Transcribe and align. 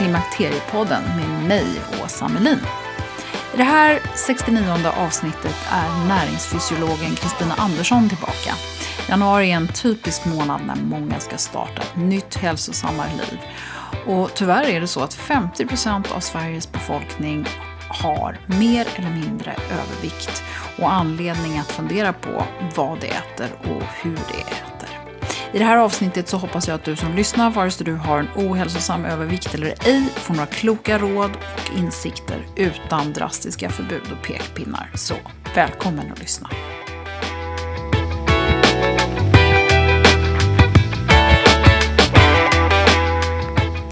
Klimakteriepodden 0.00 1.02
med 1.16 1.48
mig, 1.48 1.66
Åsa 2.04 2.28
Melin. 2.28 2.58
I 3.54 3.56
det 3.56 3.62
här 3.62 4.00
69 4.14 4.62
avsnittet 4.98 5.56
är 5.70 6.08
näringsfysiologen 6.08 7.14
Kristina 7.14 7.54
Andersson 7.54 8.08
tillbaka. 8.08 8.54
Januari 9.08 9.50
är 9.50 9.56
en 9.56 9.68
typisk 9.68 10.24
månad 10.24 10.60
när 10.66 10.76
många 10.76 11.20
ska 11.20 11.36
starta 11.36 11.82
ett 11.82 11.96
nytt 11.96 12.36
hälsosammare 12.36 13.10
liv. 13.10 13.38
Och 14.06 14.30
tyvärr 14.34 14.68
är 14.68 14.80
det 14.80 14.86
så 14.86 15.00
att 15.00 15.14
50 15.14 15.66
procent 15.66 16.12
av 16.12 16.20
Sveriges 16.20 16.72
befolkning 16.72 17.46
har 17.88 18.38
mer 18.46 18.86
eller 18.94 19.10
mindre 19.10 19.56
övervikt 19.70 20.42
och 20.78 20.92
anledning 20.92 21.58
att 21.58 21.72
fundera 21.72 22.12
på 22.12 22.44
vad 22.76 23.00
det 23.00 23.06
äter 23.06 23.48
och 23.62 23.82
hur 24.02 24.16
det 24.16 24.40
äter. 24.40 24.69
I 25.52 25.58
det 25.58 25.64
här 25.64 25.76
avsnittet 25.76 26.28
så 26.28 26.36
hoppas 26.36 26.68
jag 26.68 26.74
att 26.74 26.84
du 26.84 26.96
som 26.96 27.16
lyssnar, 27.16 27.50
vare 27.50 27.70
sig 27.70 27.86
du 27.86 27.94
har 27.94 28.18
en 28.18 28.28
ohälsosam 28.36 29.04
övervikt 29.04 29.54
eller 29.54 29.74
ej, 29.84 30.02
får 30.16 30.34
några 30.34 30.46
kloka 30.46 30.98
råd 30.98 31.30
och 31.30 31.78
insikter 31.78 32.46
utan 32.56 33.12
drastiska 33.12 33.70
förbud 33.70 34.02
och 34.18 34.26
pekpinnar. 34.26 34.90
Så 34.94 35.14
välkommen 35.54 36.12
att 36.12 36.20
lyssna. 36.20 36.50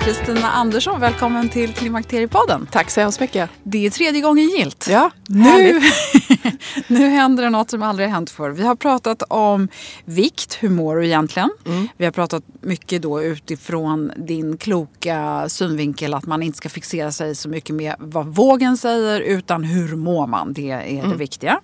Kristina 0.00 0.50
Andersson, 0.50 1.00
välkommen 1.00 1.48
till 1.48 1.74
Klimakteriepodden. 1.74 2.68
Tack 2.70 2.90
så 2.90 3.00
hemskt 3.00 3.20
mycket. 3.20 3.50
Det 3.62 3.86
är 3.86 3.90
tredje 3.90 4.20
gången 4.20 4.44
gilt. 4.48 4.86
Ja, 4.90 5.10
Nu, 5.28 5.80
nu 6.86 7.08
händer 7.08 7.42
det 7.42 7.50
något 7.50 7.70
som 7.70 7.82
aldrig 7.82 8.08
har 8.08 8.14
hänt 8.14 8.30
förr. 8.30 8.50
Vi 8.50 8.62
har 8.62 8.74
pratat 8.74 9.22
om 9.28 9.68
vikt, 10.04 10.58
hur 10.60 10.70
mår 10.70 10.96
du 10.96 11.06
egentligen? 11.06 11.50
Vi 11.96 12.04
har 12.04 12.12
pratat 12.12 12.44
mycket 12.60 13.02
då 13.02 13.22
utifrån 13.22 14.12
din 14.16 14.56
kloka 14.56 15.48
synvinkel 15.48 16.14
att 16.14 16.26
man 16.26 16.42
inte 16.42 16.58
ska 16.58 16.68
fixera 16.68 17.12
sig 17.12 17.34
så 17.34 17.48
mycket 17.48 17.74
med 17.74 17.94
vad 17.98 18.26
vågen 18.26 18.76
säger 18.76 19.20
utan 19.20 19.64
hur 19.64 19.96
mår 19.96 20.26
man? 20.26 20.52
Det 20.52 20.70
är 20.70 21.06
det 21.06 21.16
viktiga. 21.16 21.60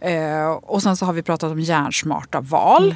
Eh, 0.00 0.50
och 0.50 0.82
sen 0.82 0.96
så 0.96 1.06
har 1.06 1.12
vi 1.12 1.22
pratat 1.22 1.52
om 1.52 1.60
hjärnsmarta 1.60 2.40
val. 2.40 2.94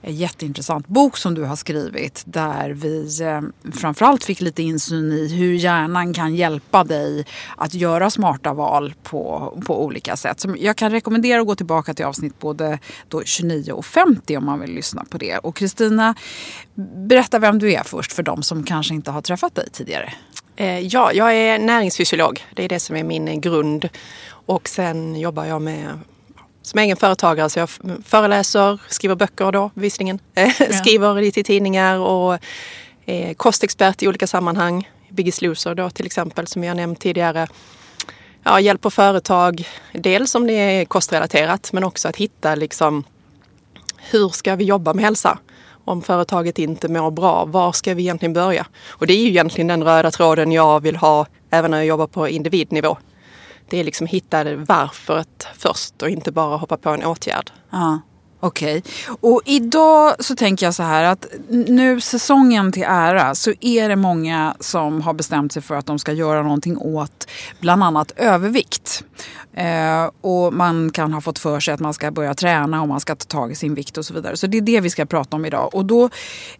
En 0.00 0.16
jätteintressant 0.16 0.86
bok 0.86 1.16
som 1.16 1.34
du 1.34 1.44
har 1.44 1.56
skrivit 1.56 2.22
där 2.26 2.70
vi 2.70 3.22
eh, 3.22 3.40
framförallt 3.72 4.24
fick 4.24 4.40
lite 4.40 4.62
insyn 4.62 5.12
i 5.12 5.28
hur 5.28 5.54
hjärnan 5.54 6.14
kan 6.14 6.34
hjälpa 6.34 6.84
dig 6.84 7.26
att 7.56 7.74
göra 7.74 8.10
smarta 8.10 8.52
val 8.52 8.94
på, 9.02 9.52
på 9.66 9.84
olika 9.84 10.16
sätt. 10.16 10.40
Så 10.40 10.54
jag 10.58 10.76
kan 10.76 10.90
rekommendera 10.90 11.40
att 11.40 11.46
gå 11.46 11.54
tillbaka 11.54 11.94
till 11.94 12.04
avsnitt 12.04 12.38
både 12.38 12.78
då 13.08 13.22
29 13.24 13.72
och 13.72 13.86
50 13.86 14.36
om 14.36 14.44
man 14.44 14.60
vill 14.60 14.74
lyssna 14.74 15.04
på 15.10 15.18
det. 15.18 15.38
Och 15.38 15.56
Kristina, 15.56 16.14
berätta 16.94 17.38
vem 17.38 17.58
du 17.58 17.72
är 17.72 17.82
först 17.82 18.12
för 18.12 18.22
de 18.22 18.42
som 18.42 18.64
kanske 18.64 18.94
inte 18.94 19.10
har 19.10 19.22
träffat 19.22 19.54
dig 19.54 19.70
tidigare. 19.72 20.12
Eh, 20.56 20.78
Ja, 20.78 21.12
jag 21.12 21.34
är 21.34 21.58
näringsfysiolog. 21.58 22.44
Det 22.54 22.64
är 22.64 22.68
det 22.68 22.80
som 22.80 22.96
är 22.96 23.04
min 23.04 23.40
grund. 23.40 23.88
Och 24.46 24.68
sen 24.68 25.20
jobbar 25.20 25.44
jag 25.44 25.62
med 25.62 25.98
som 26.64 26.78
egen 26.78 26.96
företagare 26.96 27.50
så 27.50 27.58
jag 27.58 27.68
föreläser, 28.04 28.80
skriver 28.88 29.14
böcker 29.14 29.52
då 29.52 29.70
visserligen. 29.74 30.18
skriver 30.80 31.14
lite 31.14 31.40
i 31.40 31.44
tidningar 31.44 31.98
och 31.98 32.38
är 33.06 33.34
kostexpert 33.34 34.02
i 34.02 34.08
olika 34.08 34.26
sammanhang. 34.26 34.88
Biggest 35.08 35.42
Loser 35.42 35.74
då 35.74 35.90
till 35.90 36.06
exempel 36.06 36.46
som 36.46 36.64
jag 36.64 36.76
nämnt 36.76 37.00
tidigare. 37.00 37.46
Ja, 38.42 38.60
hjälper 38.60 38.90
företag, 38.90 39.68
dels 39.92 40.34
om 40.34 40.46
det 40.46 40.52
är 40.52 40.84
kostrelaterat 40.84 41.72
men 41.72 41.84
också 41.84 42.08
att 42.08 42.16
hitta 42.16 42.54
liksom 42.54 43.04
hur 44.10 44.28
ska 44.28 44.56
vi 44.56 44.64
jobba 44.64 44.94
med 44.94 45.04
hälsa? 45.04 45.38
Om 45.84 46.02
företaget 46.02 46.58
inte 46.58 46.88
mår 46.88 47.10
bra, 47.10 47.44
var 47.44 47.72
ska 47.72 47.94
vi 47.94 48.02
egentligen 48.02 48.32
börja? 48.32 48.66
Och 48.88 49.06
det 49.06 49.12
är 49.12 49.22
ju 49.22 49.28
egentligen 49.28 49.68
den 49.68 49.84
röda 49.84 50.10
tråden 50.10 50.52
jag 50.52 50.80
vill 50.80 50.96
ha 50.96 51.26
även 51.50 51.70
när 51.70 51.78
jag 51.78 51.86
jobbar 51.86 52.06
på 52.06 52.28
individnivå. 52.28 52.96
Det 53.68 53.80
är 53.80 53.84
liksom 53.84 54.06
hitta 54.06 54.56
varför 54.56 55.24
först 55.54 56.02
och 56.02 56.08
inte 56.08 56.32
bara 56.32 56.56
hoppa 56.56 56.76
på 56.76 56.90
en 56.90 57.04
åtgärd. 57.04 57.50
Ja, 57.70 58.00
okej. 58.40 58.82
Och 59.20 59.42
idag 59.44 60.14
så 60.24 60.36
tänker 60.36 60.66
jag 60.66 60.74
så 60.74 60.82
här 60.82 61.04
att 61.04 61.26
nu 61.48 62.00
säsongen 62.00 62.72
till 62.72 62.84
ära 62.86 63.34
så 63.34 63.52
är 63.60 63.88
det 63.88 63.96
många 63.96 64.56
som 64.60 65.02
har 65.02 65.14
bestämt 65.14 65.52
sig 65.52 65.62
för 65.62 65.74
att 65.74 65.86
de 65.86 65.98
ska 65.98 66.12
göra 66.12 66.42
någonting 66.42 66.78
åt 66.78 67.30
bland 67.60 67.84
annat 67.84 68.12
övervikt. 68.16 69.04
Eh, 69.54 70.10
och 70.20 70.52
man 70.52 70.90
kan 70.90 71.12
ha 71.12 71.20
fått 71.20 71.38
för 71.38 71.60
sig 71.60 71.74
att 71.74 71.80
man 71.80 71.94
ska 71.94 72.10
börja 72.10 72.34
träna 72.34 72.82
och 72.82 72.88
man 72.88 73.00
ska 73.00 73.14
ta 73.14 73.24
tag 73.24 73.52
i 73.52 73.54
sin 73.54 73.74
vikt 73.74 73.98
och 73.98 74.06
så 74.06 74.14
vidare. 74.14 74.36
Så 74.36 74.46
det 74.46 74.58
är 74.58 74.62
det 74.62 74.80
vi 74.80 74.90
ska 74.90 75.06
prata 75.06 75.36
om 75.36 75.44
idag. 75.44 75.74
Och 75.74 75.84
då, 75.84 76.10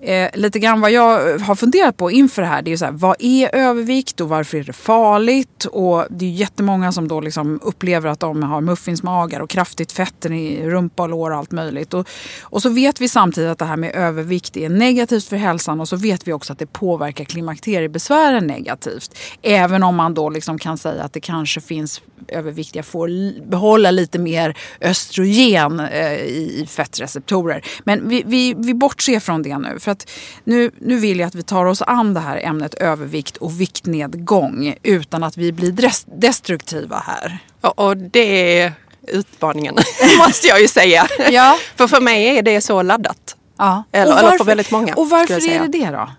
eh, 0.00 0.30
lite 0.34 0.58
grann 0.58 0.80
vad 0.80 0.90
jag 0.90 1.38
har 1.38 1.54
funderat 1.54 1.96
på 1.96 2.10
inför 2.10 2.42
det 2.42 2.48
här, 2.48 2.62
det 2.62 2.68
är 2.68 2.70
ju 2.70 2.78
så 2.78 2.84
här, 2.84 2.92
vad 2.92 3.16
är 3.18 3.54
övervikt 3.54 4.20
och 4.20 4.28
varför 4.28 4.58
är 4.58 4.64
det 4.64 4.72
farligt? 4.72 5.64
Och 5.64 6.04
det 6.10 6.24
är 6.24 6.28
ju 6.28 6.34
jättemånga 6.34 6.92
som 6.92 7.08
då 7.08 7.20
liksom 7.20 7.60
upplever 7.62 8.08
att 8.08 8.20
de 8.20 8.42
har 8.42 8.60
muffinsmagar 8.60 9.40
och 9.40 9.50
kraftigt 9.50 9.92
fett 9.92 10.26
i 10.26 10.66
rumpa 10.66 11.02
och 11.02 11.08
lår 11.08 11.30
och 11.30 11.36
allt 11.36 11.50
möjligt. 11.50 11.94
Och, 11.94 12.08
och 12.42 12.62
så 12.62 12.68
vet 12.68 13.00
vi 13.00 13.08
samtidigt 13.08 13.50
att 13.50 13.58
det 13.58 13.64
här 13.64 13.76
med 13.76 13.94
övervikt 13.94 14.56
är 14.56 14.68
negativt 14.68 15.24
för 15.24 15.36
hälsan 15.36 15.80
och 15.80 15.88
så 15.88 15.96
vet 15.96 16.28
vi 16.28 16.32
också 16.32 16.52
att 16.52 16.58
det 16.58 16.66
påverkar 16.66 17.24
klimakteriebesvären 17.24 18.46
negativt. 18.46 19.18
Även 19.42 19.82
om 19.82 19.96
man 19.96 20.14
då 20.14 20.30
liksom 20.30 20.58
kan 20.58 20.78
säga 20.78 21.02
att 21.02 21.12
det 21.12 21.20
kanske 21.20 21.60
finns 21.60 22.02
överviktiga 22.44 22.82
får 22.82 23.40
behålla 23.50 23.90
lite 23.90 24.18
mer 24.18 24.56
östrogen 24.80 25.80
eh, 25.80 26.12
i 26.22 26.66
fettreceptorer. 26.70 27.64
Men 27.84 28.08
vi, 28.08 28.22
vi, 28.26 28.54
vi 28.58 28.74
bortser 28.74 29.20
från 29.20 29.42
det 29.42 29.58
nu. 29.58 29.78
För 29.78 29.90
att 29.90 30.10
nu, 30.44 30.70
nu 30.80 30.96
vill 30.96 31.18
jag 31.20 31.26
att 31.26 31.34
vi 31.34 31.42
tar 31.42 31.64
oss 31.64 31.82
an 31.82 32.14
det 32.14 32.20
här 32.20 32.36
ämnet 32.44 32.74
övervikt 32.74 33.36
och 33.36 33.60
viktnedgång 33.60 34.74
utan 34.82 35.24
att 35.24 35.36
vi 35.36 35.52
blir 35.52 35.72
destruktiva 36.20 36.96
här. 37.06 37.38
Och, 37.60 37.78
och 37.78 37.96
det 37.96 38.60
är 38.60 38.72
utmaningen, 39.08 39.74
måste 40.18 40.46
jag 40.46 40.60
ju 40.60 40.68
säga. 40.68 41.06
Ja. 41.30 41.58
för 41.76 41.86
för 41.86 42.00
mig 42.00 42.38
är 42.38 42.42
det 42.42 42.60
så 42.60 42.82
laddat. 42.82 43.36
Ja. 43.58 43.84
Eller- 43.92 44.12
Och 44.12 44.18
eller 44.18 44.38
för 44.38 44.44
väldigt 44.44 44.70
många, 44.70 44.94
Och 44.94 45.10
varför 45.10 45.48
är 45.50 45.60
det 45.60 45.78
det 45.78 45.90
då? 45.90 46.10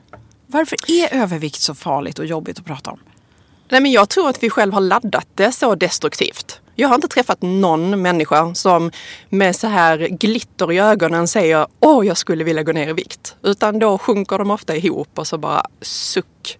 Varför 0.48 0.78
är 0.88 1.22
övervikt 1.22 1.62
så 1.62 1.76
farligt 1.76 2.20
och 2.20 2.26
jobbigt 2.26 2.60
att 2.60 2.66
prata 2.66 2.92
om? 2.92 3.00
Nej, 3.70 3.82
men 3.82 3.92
jag 3.92 4.10
tror 4.10 4.30
att 4.30 4.44
vi 4.44 4.50
själv 4.50 4.74
har 4.74 4.82
laddat 4.82 5.28
det 5.36 5.52
så 5.52 5.76
destruktivt. 5.76 6.60
Jag 6.76 6.88
har 6.88 6.96
inte 6.96 7.08
träffat 7.08 7.42
någon 7.42 8.02
människa 8.02 8.56
som 8.56 8.92
med 9.30 9.56
så 9.56 9.68
här 9.68 9.98
glitter 9.98 10.72
i 10.72 10.80
ögonen 10.80 11.28
säger 11.28 11.68
åh, 11.80 12.08
jag 12.08 12.18
skulle 12.18 12.44
vilja 12.44 12.64
gå 12.64 12.72
ner 12.72 12.90
i 12.90 12.94
vikt. 12.94 13.36
Utan 13.44 13.80
då 13.80 13.98
sjunker 13.98 14.38
de 14.38 14.52
ofta 14.52 14.76
ihop 14.76 15.20
och 15.20 15.28
så 15.28 15.38
bara 15.38 15.66
suck. 15.82 16.58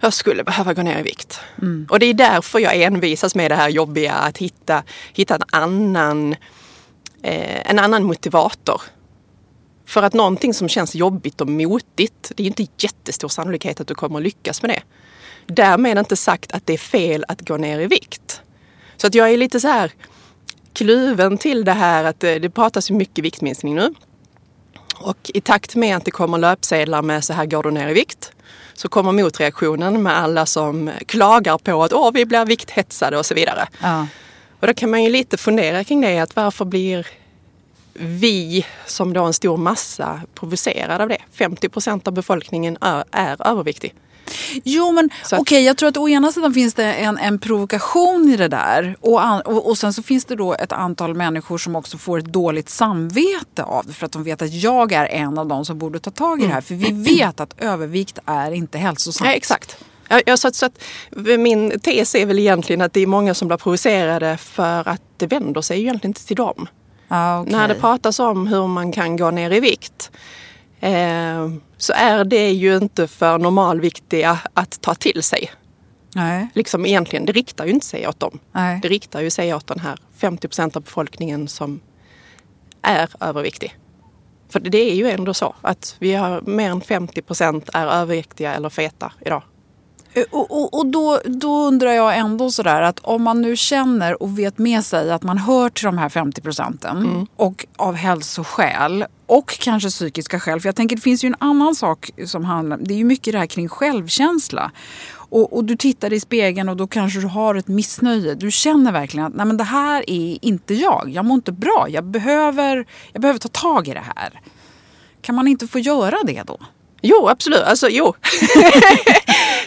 Jag 0.00 0.12
skulle 0.12 0.44
behöva 0.44 0.74
gå 0.74 0.82
ner 0.82 0.98
i 0.98 1.02
vikt. 1.02 1.40
Mm. 1.62 1.86
Och 1.90 1.98
det 1.98 2.06
är 2.06 2.14
därför 2.14 2.58
jag 2.58 2.82
envisas 2.82 3.34
med 3.34 3.50
det 3.50 3.54
här 3.54 3.68
jobbiga 3.68 4.12
att 4.12 4.38
hitta, 4.38 4.82
hitta 5.12 5.34
en, 5.34 5.42
annan, 5.52 6.32
eh, 7.22 7.70
en 7.70 7.78
annan 7.78 8.04
motivator. 8.04 8.82
För 9.86 10.02
att 10.02 10.14
någonting 10.14 10.54
som 10.54 10.68
känns 10.68 10.94
jobbigt 10.94 11.40
och 11.40 11.48
motigt, 11.48 12.32
det 12.36 12.42
är 12.42 12.46
inte 12.46 12.66
jättestor 12.78 13.28
sannolikhet 13.28 13.80
att 13.80 13.88
du 13.88 13.94
kommer 13.94 14.18
att 14.18 14.24
lyckas 14.24 14.62
med 14.62 14.70
det. 14.70 14.82
Därmed 15.46 15.98
inte 15.98 16.16
sagt 16.16 16.52
att 16.52 16.66
det 16.66 16.72
är 16.72 16.78
fel 16.78 17.24
att 17.28 17.40
gå 17.48 17.56
ner 17.56 17.80
i 17.80 17.86
vikt. 17.86 18.42
Så 18.96 19.06
att 19.06 19.14
jag 19.14 19.30
är 19.30 19.36
lite 19.36 19.60
så 19.60 19.68
här 19.68 19.92
kluven 20.72 21.38
till 21.38 21.64
det 21.64 21.72
här 21.72 22.04
att 22.04 22.20
det, 22.20 22.38
det 22.38 22.50
pratas 22.50 22.90
ju 22.90 22.94
mycket 22.94 23.24
viktminskning 23.24 23.74
nu. 23.74 23.94
Och 24.96 25.30
i 25.34 25.40
takt 25.40 25.74
med 25.74 25.96
att 25.96 26.04
det 26.04 26.10
kommer 26.10 26.38
löpsedlar 26.38 27.02
med 27.02 27.24
så 27.24 27.32
här 27.32 27.46
går 27.46 27.62
du 27.62 27.70
ner 27.70 27.88
i 27.88 27.94
vikt 27.94 28.32
så 28.74 28.88
kommer 28.88 29.12
motreaktionen 29.12 30.02
med 30.02 30.18
alla 30.18 30.46
som 30.46 30.90
klagar 31.06 31.58
på 31.58 31.82
att 31.82 31.92
Åh, 31.92 32.10
vi 32.14 32.26
blir 32.26 32.46
vikthetsade 32.46 33.18
och 33.18 33.26
så 33.26 33.34
vidare. 33.34 33.66
Ja. 33.82 34.06
Och 34.60 34.66
då 34.66 34.74
kan 34.74 34.90
man 34.90 35.02
ju 35.04 35.10
lite 35.10 35.36
fundera 35.36 35.84
kring 35.84 36.00
det, 36.00 36.18
att 36.18 36.36
varför 36.36 36.64
blir 36.64 37.06
vi 37.94 38.66
som 38.86 39.12
då 39.12 39.24
en 39.24 39.32
stor 39.32 39.56
massa 39.56 40.20
provocerade 40.34 41.02
av 41.02 41.08
det? 41.08 41.18
50 41.32 41.68
procent 41.68 42.08
av 42.08 42.14
befolkningen 42.14 42.78
är, 42.80 43.04
är 43.10 43.46
överviktig. 43.48 43.94
Jo 44.64 44.92
men 44.92 45.10
okej, 45.24 45.38
okay, 45.40 45.60
jag 45.60 45.76
tror 45.76 45.88
att 45.88 45.96
å 45.96 46.08
ena 46.08 46.32
sidan 46.32 46.54
finns 46.54 46.74
det 46.74 46.92
en, 46.92 47.18
en 47.18 47.38
provokation 47.38 48.28
i 48.28 48.36
det 48.36 48.48
där. 48.48 48.96
Och, 49.00 49.24
an, 49.24 49.40
och, 49.40 49.68
och, 49.68 49.78
sen 49.78 49.92
så 49.92 50.02
finns 50.02 50.24
det 50.24 50.36
då 50.36 50.54
ett 50.54 50.72
antal 50.72 51.14
människor 51.14 51.58
som 51.58 51.76
också 51.76 51.98
får 51.98 52.18
ett 52.18 52.24
dåligt 52.24 52.68
samvete 52.68 53.62
av 53.62 53.86
det. 53.86 53.92
För 53.92 54.06
att 54.06 54.12
de 54.12 54.24
vet 54.24 54.42
att 54.42 54.52
jag 54.52 54.92
är 54.92 55.06
en 55.06 55.38
av 55.38 55.46
dem 55.46 55.64
som 55.64 55.78
borde 55.78 55.98
ta 55.98 56.10
tag 56.10 56.42
i 56.42 56.46
det 56.46 56.52
här. 56.52 56.60
För 56.60 56.74
vi 56.74 57.14
vet 57.16 57.40
att 57.40 57.54
övervikt 57.58 58.18
är 58.26 58.50
inte 58.50 58.78
hälsosamt. 58.78 59.26
Nej, 59.26 59.36
exakt. 59.36 59.76
Jag, 60.26 60.38
så, 60.38 60.50
så 60.52 60.66
att, 60.66 60.82
min 61.38 61.80
tes 61.80 62.14
är 62.14 62.26
väl 62.26 62.38
egentligen 62.38 62.80
att 62.80 62.92
det 62.92 63.00
är 63.00 63.06
många 63.06 63.34
som 63.34 63.48
blir 63.48 63.58
provocerade 63.58 64.36
för 64.36 64.88
att 64.88 65.02
det 65.16 65.26
vänder 65.26 65.60
sig 65.60 65.80
egentligen 65.80 66.10
inte 66.10 66.26
till 66.26 66.36
dem. 66.36 66.68
Ah, 67.08 67.40
okay. 67.40 67.52
När 67.52 67.68
det 67.68 67.74
pratas 67.74 68.18
om 68.18 68.46
hur 68.46 68.66
man 68.66 68.92
kan 68.92 69.16
gå 69.16 69.30
ner 69.30 69.50
i 69.50 69.60
vikt 69.60 70.10
så 71.76 71.92
är 71.92 72.24
det 72.24 72.50
ju 72.50 72.76
inte 72.76 73.06
för 73.06 73.38
normalviktiga 73.38 74.38
att 74.54 74.80
ta 74.80 74.94
till 74.94 75.22
sig. 75.22 75.50
Nej. 76.14 76.48
Liksom 76.54 76.86
egentligen, 76.86 77.26
det 77.26 77.32
riktar 77.32 77.64
ju 77.64 77.70
inte 77.70 77.86
sig 77.86 78.08
åt 78.08 78.20
dem. 78.20 78.38
Nej. 78.52 78.78
Det 78.82 78.88
riktar 78.88 79.20
ju 79.20 79.30
sig 79.30 79.54
åt 79.54 79.66
den 79.66 79.80
här 79.80 79.98
50 80.16 80.48
procent 80.48 80.76
av 80.76 80.82
befolkningen 80.82 81.48
som 81.48 81.80
är 82.82 83.08
överviktig. 83.20 83.78
För 84.48 84.60
det 84.60 84.90
är 84.90 84.94
ju 84.94 85.10
ändå 85.10 85.34
så 85.34 85.54
att 85.62 85.96
vi 85.98 86.14
har 86.14 86.40
mer 86.40 86.70
än 86.70 86.80
50 86.80 87.22
procent 87.22 87.70
är 87.74 87.86
överviktiga 87.86 88.54
eller 88.54 88.68
feta 88.68 89.12
idag. 89.20 89.42
Eh, 90.12 90.24
och, 90.30 90.50
och, 90.50 90.78
och 90.78 90.86
då, 90.86 91.20
då, 91.24 91.66
undrar 91.66 91.92
jag 91.92 92.18
ändå 92.18 92.50
sådär 92.50 92.82
att 92.82 93.00
om 93.00 93.22
man 93.22 93.42
nu 93.42 93.56
känner 93.56 94.22
och 94.22 94.38
vet 94.38 94.58
med 94.58 94.84
sig 94.84 95.12
att 95.12 95.22
man 95.22 95.38
hör 95.38 95.70
till 95.70 95.84
de 95.84 95.98
här 95.98 96.08
50 96.08 96.40
procenten 96.40 96.96
mm. 96.96 97.26
och 97.36 97.66
av 97.76 97.94
hälsoskäl 97.94 99.06
och 99.26 99.58
kanske 99.58 99.88
psykiska 99.88 100.40
skäl. 100.40 100.60
För 100.60 100.68
jag 100.68 100.76
tänker 100.76 100.96
det 100.96 101.02
finns 101.02 101.24
ju 101.24 101.26
en 101.26 101.36
annan 101.38 101.74
sak 101.74 102.10
som 102.26 102.44
handlar 102.44 102.76
Det 102.76 102.94
är 102.94 102.98
ju 102.98 103.04
mycket 103.04 103.32
det 103.32 103.38
här 103.38 103.46
kring 103.46 103.68
självkänsla. 103.68 104.70
Och, 105.34 105.56
och, 105.56 105.64
du 105.64 105.76
tittar 105.76 106.12
i 106.12 106.20
spegeln 106.20 106.68
och 106.68 106.76
då 106.76 106.86
kanske 106.86 107.20
du 107.20 107.26
har 107.26 107.54
ett 107.54 107.68
missnöje. 107.68 108.34
Du 108.34 108.50
känner 108.50 108.92
verkligen 108.92 109.26
att 109.26 109.34
Nej, 109.34 109.46
men 109.46 109.56
det 109.56 109.64
här 109.64 110.10
är 110.10 110.38
inte 110.44 110.74
jag. 110.74 111.10
Jag 111.12 111.24
mår 111.24 111.34
inte 111.34 111.52
bra. 111.52 111.86
Jag 111.88 112.04
behöver, 112.04 112.86
jag 113.12 113.22
behöver 113.22 113.40
ta 113.40 113.48
tag 113.48 113.88
i 113.88 113.94
det 113.94 114.04
här. 114.16 114.40
Kan 115.20 115.34
man 115.34 115.48
inte 115.48 115.66
få 115.66 115.78
göra 115.78 116.16
det 116.24 116.42
då? 116.46 116.58
Jo, 117.02 117.28
absolut. 117.28 117.62
Alltså, 117.62 117.88
jo. 117.88 118.14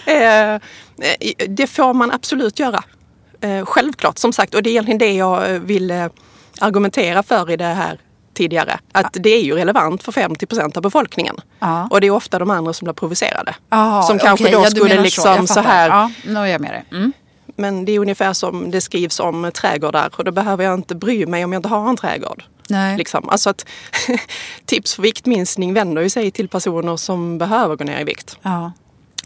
Eh, 0.06 0.54
eh, 0.54 0.60
det 1.50 1.68
får 1.68 1.94
man 1.94 2.12
absolut 2.12 2.60
göra. 2.60 2.84
Eh, 3.42 3.66
självklart, 3.66 4.18
som 4.18 4.34
sagt. 4.34 4.54
Och 4.54 4.64
det 4.64 4.70
är 4.70 4.72
egentligen 4.72 4.98
det 4.98 5.14
jag 5.14 5.60
vill 5.60 6.10
argumentera 6.60 7.24
för 7.24 7.52
i 7.52 7.58
det 7.58 7.64
här 7.64 8.00
tidigare. 8.38 8.80
Att 8.92 9.14
det 9.14 9.30
är 9.30 9.44
ju 9.44 9.56
relevant 9.56 10.04
för 10.04 10.12
50 10.12 10.46
procent 10.46 10.78
av 10.78 10.84
befolkningen. 10.84 11.36
Ja. 11.60 11.88
Och 11.92 12.02
det 12.02 12.08
är 12.08 12.12
ofta 12.12 12.40
de 12.40 12.50
andra 12.50 12.74
som 12.74 12.86
blir 12.86 12.94
provocerade. 12.94 13.56
Aha, 13.70 14.04
som 14.04 14.20
kanske 14.20 14.44
okay, 14.46 14.56
då 14.56 14.64
ja, 14.64 14.70
skulle 14.70 15.02
liksom 15.02 15.48
så, 15.48 15.54
så 15.54 15.60
här. 15.60 15.90
Ja, 15.90 16.12
nu 16.26 16.40
är 16.40 16.46
jag 16.46 16.62
med 16.62 16.72
dig. 16.72 16.86
Mm. 16.92 17.14
Men 17.56 17.86
det 17.86 17.92
är 17.92 18.00
ungefär 18.00 18.34
som 18.34 18.72
det 18.72 18.82
skrivs 18.82 19.20
om 19.20 19.52
trädgårdar 19.54 20.10
och 20.18 20.24
då 20.24 20.32
behöver 20.32 20.64
jag 20.64 20.74
inte 20.74 20.96
bry 20.96 21.26
mig 21.26 21.46
om 21.46 21.54
jag 21.54 21.60
inte 21.60 21.70
har 21.70 21.90
en 21.90 21.98
trädgård. 21.98 22.44
Nej. 22.70 22.98
Liksom. 22.98 23.30
Alltså 23.30 23.50
att 23.50 23.66
tips 24.66 24.96
för 24.96 25.04
viktminskning 25.04 25.74
vänder 25.74 26.02
ju 26.02 26.10
sig 26.10 26.32
till 26.32 26.48
personer 26.48 26.98
som 26.98 27.38
behöver 27.38 27.76
gå 27.76 27.84
ner 27.84 28.02
i 28.02 28.04
vikt. 28.04 28.38
Ja. 28.42 28.72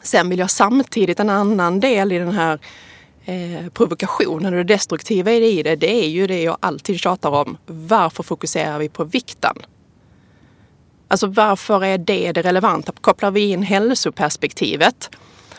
Sen 0.04 0.30
vill 0.30 0.40
jag 0.40 0.50
samtidigt 0.50 1.19
en 1.19 1.30
annan 1.30 1.80
del 1.80 2.12
i 2.12 2.18
den 2.18 2.31
här 2.31 2.60
eh, 3.26 3.70
provokationen 3.74 4.54
och 4.54 4.66
det 4.66 4.74
destruktiva 4.74 5.32
i 5.32 5.64
det, 5.64 5.76
det 5.76 6.04
är 6.04 6.10
ju 6.10 6.28
det 6.28 6.44
jag 6.44 6.58
alltid 6.60 7.00
tjatar 7.00 7.30
om. 7.30 7.58
Varför 7.66 8.24
fokuserar 8.24 8.80
vi 8.80 8.90
på 8.90 9.04
vikten? 9.04 9.56
Alltså 11.08 11.28
varför 11.28 11.84
är 11.84 11.98
det 11.98 12.32
det 12.32 12.42
relevanta? 12.42 12.92
Kopplar 13.02 13.32
vi 13.32 13.42
in 13.42 13.64
hälsoperspektivet 13.64 15.10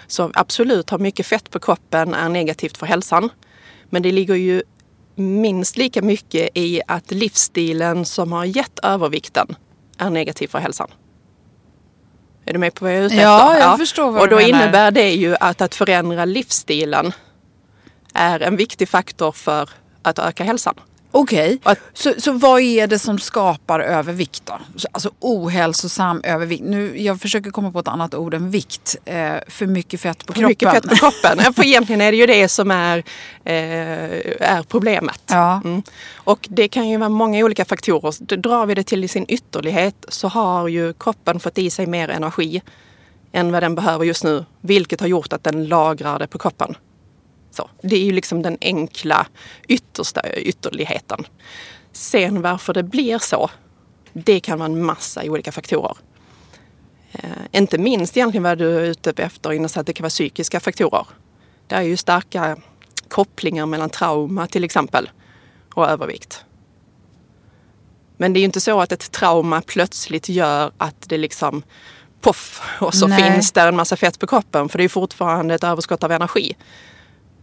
så 0.06 0.30
absolut, 0.34 0.90
har 0.90 0.98
mycket 0.98 1.26
fett 1.26 1.50
på 1.50 1.58
kroppen 1.58 2.14
är 2.14 2.28
negativt 2.28 2.76
för 2.76 2.86
hälsan. 2.86 3.28
Men 3.90 4.02
det 4.02 4.12
ligger 4.12 4.34
ju 4.34 4.62
minst 5.14 5.76
lika 5.76 6.02
mycket 6.02 6.48
i 6.54 6.82
att 6.88 7.10
livsstilen 7.10 8.04
som 8.04 8.32
har 8.32 8.44
gett 8.44 8.78
övervikten 8.82 9.56
är 9.98 10.10
negativ 10.10 10.48
för 10.48 10.58
hälsan. 10.58 10.88
Är 12.44 12.52
du 12.52 12.58
med 12.58 12.74
på 12.74 12.84
vad 12.84 12.94
jag 12.94 13.00
är 13.00 13.06
ute 13.06 13.14
efter? 13.14 13.26
Ja, 13.26 13.58
jag 13.58 13.72
ja. 13.72 13.76
förstår 13.76 14.10
vad 14.12 14.22
Och 14.22 14.28
då 14.28 14.38
du 14.38 14.46
menar. 14.46 14.62
innebär 14.62 14.90
det 14.90 15.10
ju 15.10 15.36
att 15.40 15.60
att 15.60 15.74
förändra 15.74 16.24
livsstilen 16.24 17.12
är 18.14 18.40
en 18.40 18.56
viktig 18.56 18.88
faktor 18.88 19.32
för 19.32 19.70
att 20.02 20.18
öka 20.18 20.44
hälsan. 20.44 20.74
Okej, 21.14 21.58
okay. 21.62 21.76
så, 21.92 22.14
så 22.18 22.32
vad 22.32 22.60
är 22.60 22.86
det 22.86 22.98
som 22.98 23.18
skapar 23.18 23.80
övervikt 23.80 24.42
då? 24.46 24.58
Alltså 24.92 25.10
ohälsosam 25.20 26.20
övervikt. 26.24 26.64
Nu, 26.64 27.02
jag 27.02 27.20
försöker 27.20 27.50
komma 27.50 27.72
på 27.72 27.78
ett 27.78 27.88
annat 27.88 28.14
ord 28.14 28.34
än 28.34 28.50
vikt. 28.50 28.96
Eh, 29.04 29.34
för 29.48 29.66
mycket 29.66 30.00
fett 30.00 30.26
på 30.26 30.32
för 30.32 30.40
kroppen. 30.40 30.48
mycket 30.48 30.70
fett 30.70 30.88
på 30.88 30.96
kroppen. 30.96 31.54
för 31.54 31.66
egentligen 31.66 32.00
är 32.00 32.12
det 32.12 32.18
ju 32.18 32.26
det 32.26 32.48
som 32.48 32.70
är, 32.70 32.98
eh, 33.44 33.54
är 34.40 34.62
problemet. 34.62 35.22
Ja. 35.26 35.60
Mm. 35.64 35.82
Och 36.14 36.48
det 36.50 36.68
kan 36.68 36.88
ju 36.88 36.96
vara 36.96 37.08
många 37.08 37.44
olika 37.44 37.64
faktorer. 37.64 38.36
Drar 38.36 38.66
vi 38.66 38.74
det 38.74 38.84
till 38.84 39.08
sin 39.08 39.24
ytterlighet 39.28 40.04
så 40.08 40.28
har 40.28 40.68
ju 40.68 40.92
kroppen 40.92 41.40
fått 41.40 41.58
i 41.58 41.70
sig 41.70 41.86
mer 41.86 42.08
energi 42.08 42.62
än 43.32 43.52
vad 43.52 43.62
den 43.62 43.74
behöver 43.74 44.04
just 44.04 44.24
nu. 44.24 44.44
Vilket 44.60 45.00
har 45.00 45.08
gjort 45.08 45.32
att 45.32 45.44
den 45.44 45.66
lagrar 45.66 46.18
det 46.18 46.26
på 46.26 46.38
kroppen. 46.38 46.74
Så, 47.52 47.70
det 47.82 47.96
är 47.96 48.04
ju 48.04 48.12
liksom 48.12 48.42
den 48.42 48.58
enkla 48.60 49.26
yttersta 49.68 50.32
ytterligheten. 50.36 51.26
Sen 51.92 52.42
varför 52.42 52.74
det 52.74 52.82
blir 52.82 53.18
så, 53.18 53.50
det 54.12 54.40
kan 54.40 54.58
vara 54.58 54.66
en 54.66 54.84
massa 54.84 55.22
olika 55.24 55.52
faktorer. 55.52 55.96
Eh, 57.12 57.20
inte 57.52 57.78
minst 57.78 58.16
egentligen 58.16 58.42
vad 58.42 58.58
du 58.58 58.78
är 58.78 58.84
ute 58.84 59.22
efter 59.22 59.52
innan 59.52 59.70
att 59.76 59.86
det 59.86 59.92
kan 59.92 60.04
vara 60.04 60.10
psykiska 60.10 60.60
faktorer. 60.60 61.06
Det 61.66 61.74
är 61.74 61.82
ju 61.82 61.96
starka 61.96 62.56
kopplingar 63.08 63.66
mellan 63.66 63.90
trauma 63.90 64.46
till 64.46 64.64
exempel 64.64 65.10
och 65.74 65.88
övervikt. 65.88 66.44
Men 68.16 68.32
det 68.32 68.38
är 68.38 68.40
ju 68.40 68.44
inte 68.44 68.60
så 68.60 68.80
att 68.80 68.92
ett 68.92 69.10
trauma 69.12 69.62
plötsligt 69.62 70.28
gör 70.28 70.72
att 70.78 71.08
det 71.08 71.18
liksom 71.18 71.62
poff 72.20 72.62
och 72.80 72.94
så 72.94 73.06
Nej. 73.06 73.32
finns 73.32 73.52
där 73.52 73.68
en 73.68 73.76
massa 73.76 73.96
fett 73.96 74.18
på 74.18 74.26
kroppen 74.26 74.68
för 74.68 74.78
det 74.78 74.84
är 74.84 74.88
fortfarande 74.88 75.54
ett 75.54 75.64
överskott 75.64 76.04
av 76.04 76.12
energi. 76.12 76.56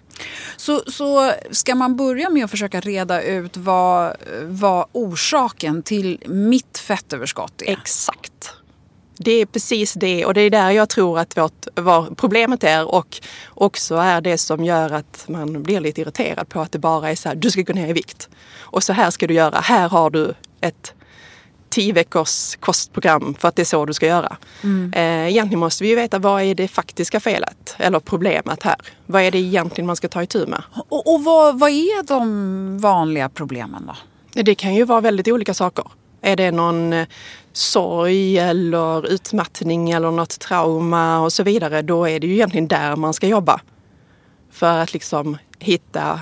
Så, 0.57 0.81
så 0.87 1.31
ska 1.51 1.75
man 1.75 1.95
börja 1.95 2.29
med 2.29 2.45
att 2.45 2.51
försöka 2.51 2.79
reda 2.79 3.21
ut 3.21 3.57
vad, 3.57 4.15
vad 4.43 4.85
orsaken 4.91 5.83
till 5.83 6.23
mitt 6.25 6.77
fettöverskott 6.77 7.61
är? 7.61 7.71
Exakt. 7.71 8.53
Det 9.17 9.31
är 9.31 9.45
precis 9.45 9.93
det 9.93 10.25
och 10.25 10.33
det 10.33 10.41
är 10.41 10.49
där 10.49 10.71
jag 10.71 10.89
tror 10.89 11.19
att 11.19 11.37
vårt, 11.37 11.67
vad 11.75 12.17
problemet 12.17 12.63
är 12.63 12.95
och 12.95 13.21
också 13.49 13.95
är 13.95 14.21
det 14.21 14.37
som 14.37 14.65
gör 14.65 14.91
att 14.91 15.25
man 15.27 15.63
blir 15.63 15.79
lite 15.79 16.01
irriterad 16.01 16.49
på 16.49 16.61
att 16.61 16.71
det 16.71 16.79
bara 16.79 17.11
är 17.11 17.15
så 17.15 17.29
här, 17.29 17.35
du 17.35 17.51
ska 17.51 17.61
gå 17.61 17.73
ner 17.73 17.87
i 17.87 17.93
vikt. 17.93 18.29
Och 18.59 18.83
så 18.83 18.93
här 18.93 19.11
ska 19.11 19.27
du 19.27 19.33
göra, 19.33 19.59
här 19.59 19.89
har 19.89 20.09
du 20.09 20.33
ett 20.61 20.93
tio 21.69 21.93
veckors 21.93 22.55
kostprogram 22.55 23.35
för 23.39 23.47
att 23.47 23.55
det 23.55 23.61
är 23.61 23.65
så 23.65 23.85
du 23.85 23.93
ska 23.93 24.07
göra. 24.07 24.37
Mm. 24.63 24.93
Eh, 24.95 25.29
egentligen 25.29 25.59
måste 25.59 25.83
vi 25.83 25.89
ju 25.89 25.95
veta 25.95 26.19
vad 26.19 26.41
är 26.41 26.55
det 26.55 26.67
faktiska 26.67 27.19
felet 27.19 27.75
eller 27.77 27.99
problemet 27.99 28.63
här. 28.63 28.75
Vad 29.05 29.21
är 29.21 29.31
det 29.31 29.37
egentligen 29.37 29.87
man 29.87 29.95
ska 29.95 30.07
ta 30.07 30.23
itu 30.23 30.45
med? 30.45 30.63
Och, 30.89 31.13
och 31.13 31.23
vad, 31.23 31.59
vad 31.59 31.69
är 31.69 32.07
de 32.07 32.79
vanliga 32.79 33.29
problemen 33.29 33.85
då? 33.87 33.95
Det 34.43 34.55
kan 34.55 34.75
ju 34.75 34.83
vara 34.83 35.01
väldigt 35.01 35.27
olika 35.27 35.53
saker. 35.53 35.85
Är 36.21 36.35
det 36.35 36.51
någon 36.51 36.93
eh, 36.93 37.07
sorg 37.53 38.37
eller 38.37 39.07
utmattning 39.07 39.91
eller 39.91 40.11
något 40.11 40.39
trauma 40.39 41.21
och 41.21 41.33
så 41.33 41.43
vidare, 41.43 41.81
då 41.81 42.05
är 42.05 42.19
det 42.19 42.27
ju 42.27 42.33
egentligen 42.33 42.67
där 42.67 42.95
man 42.95 43.13
ska 43.13 43.27
jobba. 43.27 43.61
För 44.51 44.77
att 44.77 44.93
liksom 44.93 45.37
hitta 45.59 46.19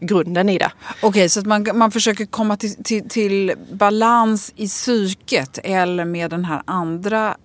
grunden 0.00 0.48
i 0.48 0.58
det. 0.58 0.72
Okej, 0.88 1.08
okay, 1.08 1.28
så 1.28 1.40
att 1.40 1.46
man, 1.46 1.66
man 1.74 1.90
försöker 1.90 2.26
komma 2.26 2.56
till, 2.56 2.84
till, 2.84 3.08
till 3.08 3.54
balans 3.72 4.52
i 4.56 4.66
psyket 4.66 5.58
eller 5.64 6.04
med 6.04 6.30
den 6.30 6.44
här 6.44 6.62
andra 6.64 7.36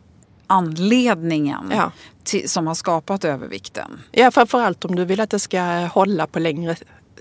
anledningen 0.47 1.71
ja. 1.75 1.91
till, 2.23 2.49
som 2.49 2.67
har 2.67 2.73
skapat 2.73 3.25
övervikten? 3.25 4.01
Ja, 4.11 4.31
framförallt 4.31 4.85
om 4.85 4.95
du 4.95 5.05
vill 5.05 5.19
att 5.19 5.29
det 5.29 5.39
ska 5.39 5.61
hålla 5.93 6.27
på 6.27 6.39
längre 6.39 6.75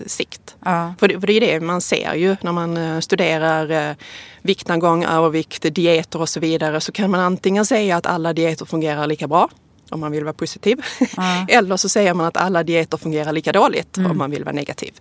sikt. 0.05 0.55
Ja. 0.65 0.93
För, 0.99 1.07
det, 1.07 1.19
för 1.19 1.27
det 1.27 1.33
är 1.33 1.41
det 1.41 1.65
man 1.65 1.81
ser 1.81 2.13
ju 2.13 2.35
när 2.41 2.51
man 2.51 2.77
eh, 2.77 2.99
studerar 2.99 3.89
eh, 3.89 3.95
viktnedgång, 4.41 5.03
övervikt, 5.03 5.75
dieter 5.75 6.21
och 6.21 6.29
så 6.29 6.39
vidare 6.39 6.81
så 6.81 6.91
kan 6.91 7.11
man 7.11 7.19
antingen 7.19 7.65
säga 7.65 7.97
att 7.97 8.05
alla 8.05 8.33
dieter 8.33 8.65
fungerar 8.65 9.07
lika 9.07 9.27
bra 9.27 9.49
om 9.91 9.99
man 9.99 10.11
vill 10.11 10.23
vara 10.23 10.33
positiv. 10.33 10.81
Ja. 11.17 11.45
Eller 11.49 11.77
så 11.77 11.89
säger 11.89 12.13
man 12.13 12.25
att 12.25 12.37
alla 12.37 12.63
dieter 12.63 12.97
fungerar 12.97 13.31
lika 13.31 13.51
dåligt 13.51 13.97
mm. 13.97 14.11
om 14.11 14.17
man 14.17 14.31
vill 14.31 14.43
vara 14.43 14.55
negativ. 14.55 14.93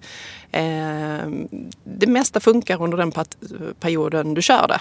Eh, 0.52 1.28
det 1.85 2.06
mesta 2.06 2.40
funkar 2.40 2.82
under 2.82 2.99
den 2.99 3.12
perioden 3.80 4.35
du 4.35 4.42
kör 4.42 4.68
det. 4.68 4.80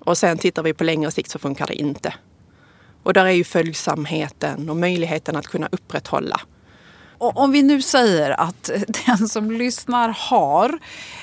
Och 0.00 0.18
sen 0.18 0.38
tittar 0.38 0.62
vi 0.62 0.74
på 0.74 0.84
längre 0.84 1.10
sikt 1.10 1.30
så 1.30 1.38
funkar 1.38 1.66
det 1.66 1.74
inte. 1.74 2.14
Och 3.02 3.12
där 3.12 3.24
är 3.26 3.30
ju 3.30 3.44
följsamheten 3.44 4.70
och 4.70 4.76
möjligheten 4.76 5.36
att 5.36 5.46
kunna 5.46 5.68
upprätthålla. 5.72 6.40
Och 7.18 7.36
om 7.38 7.52
vi 7.52 7.62
nu 7.62 7.82
säger 7.82 8.30
att 8.30 8.70
den 9.06 9.28
som 9.28 9.50
lyssnar 9.50 10.08
har 10.08 10.78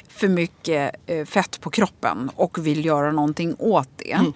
för 0.08 0.28
mycket 0.28 0.96
eh, 1.06 1.26
fett 1.26 1.62
på 1.62 1.70
kroppen 1.70 2.32
och 2.36 2.68
vill 2.68 2.86
göra 2.86 3.12
någonting 3.12 3.56
åt 3.60 3.90
det. 3.98 4.12
Mm 4.12 4.34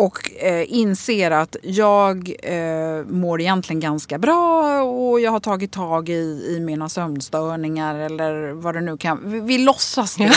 och 0.00 0.30
eh, 0.42 0.72
inser 0.72 1.30
att 1.30 1.56
jag 1.62 2.32
eh, 2.42 3.04
mår 3.08 3.40
egentligen 3.40 3.80
ganska 3.80 4.18
bra 4.18 4.82
och 4.82 5.20
jag 5.20 5.30
har 5.30 5.40
tagit 5.40 5.72
tag 5.72 6.08
i, 6.08 6.54
i 6.56 6.60
mina 6.60 6.88
sömnstörningar 6.88 7.94
eller 7.94 8.52
vad 8.52 8.74
det 8.74 8.80
nu 8.80 8.96
kan 8.96 9.20
Vi, 9.24 9.40
vi 9.40 9.58
låtsas 9.58 10.16
det. 10.16 10.32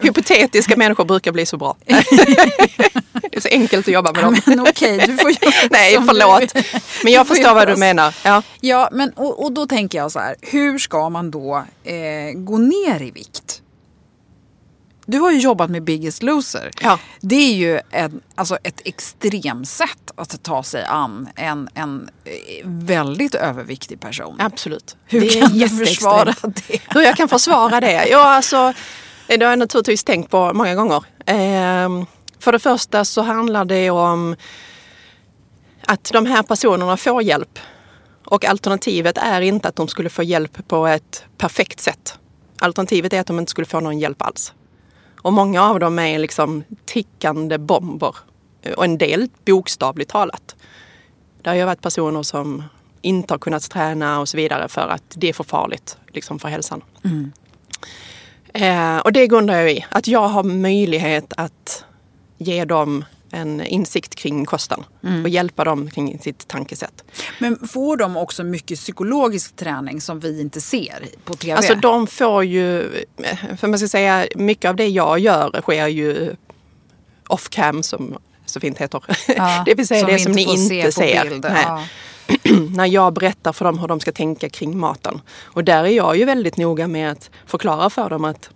Hypotetiska 0.00 0.76
människor 0.76 1.04
brukar 1.04 1.32
bli 1.32 1.46
så 1.46 1.56
bra. 1.56 1.76
det 1.86 3.36
är 3.36 3.40
så 3.40 3.48
enkelt 3.48 3.88
att 3.88 3.94
jobba 3.94 4.12
med 4.12 4.24
dem. 4.24 4.36
Men 4.46 4.60
okej, 4.60 4.94
okay, 4.94 5.06
du 5.06 5.16
får 5.16 5.30
göra 5.30 5.52
Nej, 5.70 5.98
förlåt. 6.06 6.54
Men 7.04 7.12
jag 7.12 7.28
förstår 7.28 7.54
vad 7.54 7.68
du 7.68 7.76
menar. 7.76 8.14
Ja, 8.24 8.42
ja 8.60 8.88
men, 8.92 9.10
och, 9.10 9.44
och, 9.44 9.52
då 9.52 9.66
tänker 9.66 9.98
jag 9.98 10.12
så 10.12 10.18
här, 10.18 10.36
hur 10.40 10.78
ska 10.78 11.08
man 11.08 11.30
då 11.30 11.64
eh, 11.84 12.32
gå 12.34 12.58
ner 12.58 13.02
i 13.02 13.10
vikt? 13.10 13.61
Du 15.12 15.18
har 15.18 15.30
ju 15.30 15.38
jobbat 15.38 15.70
med 15.70 15.82
Biggest 15.84 16.22
Loser. 16.22 16.70
Ja. 16.80 16.98
Det 17.20 17.36
är 17.36 17.54
ju 17.54 17.80
en, 17.90 18.20
alltså 18.34 18.58
ett 18.62 18.80
extremsätt 18.84 20.10
att 20.14 20.42
ta 20.42 20.62
sig 20.62 20.84
an 20.84 21.28
en, 21.36 21.68
en 21.74 22.10
eh, 22.24 22.32
väldigt 22.64 23.34
överviktig 23.34 24.00
person. 24.00 24.36
Absolut. 24.40 24.96
Hur 25.06 25.20
det 25.20 25.28
kan 25.28 25.50
du 25.50 25.86
försvara 25.86 26.34
det? 26.42 26.80
Hur 26.88 27.02
jag 27.02 27.16
kan 27.16 27.28
försvara 27.28 27.80
det? 27.80 28.08
Ja, 28.08 28.34
alltså, 28.34 28.72
det 29.26 29.44
har 29.44 29.50
jag 29.50 29.58
naturligtvis 29.58 30.04
tänkt 30.04 30.30
på 30.30 30.52
många 30.54 30.74
gånger. 30.74 31.04
Eh, 31.26 32.04
för 32.38 32.52
det 32.52 32.58
första 32.58 33.04
så 33.04 33.22
handlar 33.22 33.64
det 33.64 33.90
om 33.90 34.36
att 35.86 36.10
de 36.12 36.26
här 36.26 36.42
personerna 36.42 36.96
får 36.96 37.22
hjälp. 37.22 37.58
Och 38.24 38.44
alternativet 38.44 39.18
är 39.18 39.40
inte 39.40 39.68
att 39.68 39.76
de 39.76 39.88
skulle 39.88 40.08
få 40.08 40.22
hjälp 40.22 40.68
på 40.68 40.86
ett 40.86 41.24
perfekt 41.38 41.80
sätt. 41.80 42.18
Alternativet 42.60 43.12
är 43.12 43.20
att 43.20 43.26
de 43.26 43.38
inte 43.38 43.50
skulle 43.50 43.66
få 43.66 43.80
någon 43.80 43.98
hjälp 43.98 44.22
alls. 44.22 44.52
Och 45.22 45.32
många 45.32 45.62
av 45.62 45.80
dem 45.80 45.98
är 45.98 46.18
liksom 46.18 46.64
tickande 46.84 47.58
bomber. 47.58 48.16
Och 48.76 48.84
en 48.84 48.98
del 48.98 49.28
bokstavligt 49.44 50.10
talat. 50.10 50.56
Det 51.42 51.50
har 51.50 51.56
ju 51.56 51.64
varit 51.64 51.80
personer 51.80 52.22
som 52.22 52.64
inte 53.02 53.34
har 53.34 53.38
kunnat 53.38 53.70
träna 53.70 54.20
och 54.20 54.28
så 54.28 54.36
vidare 54.36 54.68
för 54.68 54.88
att 54.88 55.02
det 55.08 55.28
är 55.28 55.32
för 55.32 55.44
farligt 55.44 55.98
liksom 56.08 56.38
för 56.38 56.48
hälsan. 56.48 56.82
Mm. 57.04 57.32
Eh, 58.54 58.98
och 58.98 59.12
det 59.12 59.26
grundar 59.26 59.54
jag 59.54 59.72
i 59.72 59.84
att 59.90 60.08
jag 60.08 60.28
har 60.28 60.42
möjlighet 60.42 61.32
att 61.36 61.84
ge 62.38 62.64
dem 62.64 63.04
en 63.32 63.60
insikt 63.60 64.14
kring 64.14 64.44
kosten 64.44 64.84
mm. 65.04 65.22
och 65.22 65.28
hjälpa 65.28 65.64
dem 65.64 65.90
kring 65.90 66.18
sitt 66.18 66.48
tankesätt. 66.48 67.04
Men 67.38 67.68
får 67.68 67.96
de 67.96 68.16
också 68.16 68.44
mycket 68.44 68.78
psykologisk 68.78 69.56
träning 69.56 70.00
som 70.00 70.20
vi 70.20 70.40
inte 70.40 70.60
ser 70.60 71.08
på 71.24 71.34
tv? 71.34 71.56
Alltså 71.56 71.74
de 71.74 72.06
får 72.06 72.44
ju, 72.44 72.90
för 73.58 73.68
man 73.68 73.78
ska 73.78 73.88
säga, 73.88 74.26
mycket 74.34 74.68
av 74.68 74.76
det 74.76 74.88
jag 74.88 75.18
gör 75.18 75.60
sker 75.60 75.86
ju 75.86 76.36
off 77.28 77.48
cam 77.48 77.82
som 77.82 78.18
så 78.46 78.60
fint 78.60 78.78
heter. 78.78 79.02
Ja, 79.36 79.62
det 79.66 79.74
vill 79.74 79.86
säga 79.86 80.06
det 80.06 80.18
som 80.18 80.32
ni 80.32 80.42
inte 80.42 80.92
ser. 80.92 81.40
Ja. 81.42 81.84
När 82.76 82.86
jag 82.86 83.12
berättar 83.12 83.52
för 83.52 83.64
dem 83.64 83.78
hur 83.78 83.88
de 83.88 84.00
ska 84.00 84.12
tänka 84.12 84.48
kring 84.48 84.78
maten. 84.78 85.20
Och 85.42 85.64
där 85.64 85.84
är 85.84 85.88
jag 85.88 86.16
ju 86.16 86.24
väldigt 86.24 86.56
noga 86.56 86.88
med 86.88 87.10
att 87.10 87.30
förklara 87.46 87.90
för 87.90 88.10
dem 88.10 88.24
att 88.24 88.50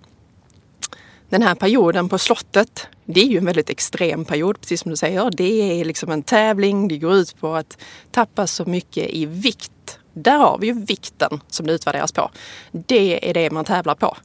den 1.28 1.42
här 1.42 1.54
perioden 1.54 2.08
på 2.08 2.18
slottet, 2.18 2.88
det 3.04 3.20
är 3.20 3.26
ju 3.26 3.38
en 3.38 3.44
väldigt 3.44 3.70
extrem 3.70 4.24
period, 4.24 4.60
precis 4.60 4.80
som 4.80 4.90
du 4.90 4.96
säger. 4.96 5.30
Det 5.30 5.80
är 5.80 5.84
liksom 5.84 6.10
en 6.10 6.22
tävling, 6.22 6.88
det 6.88 6.98
går 6.98 7.14
ut 7.14 7.40
på 7.40 7.54
att 7.54 7.78
tappa 8.10 8.46
så 8.46 8.64
mycket 8.64 9.10
i 9.10 9.26
vikt. 9.26 9.98
Där 10.12 10.38
har 10.38 10.58
vi 10.58 10.66
ju 10.66 10.84
vikten 10.84 11.40
som 11.48 11.66
det 11.66 11.72
utvärderas 11.72 12.12
på. 12.12 12.30
Det 12.72 13.30
är 13.30 13.34
det 13.34 13.50
man 13.50 13.64
tävlar 13.64 13.94
på. 13.94 14.16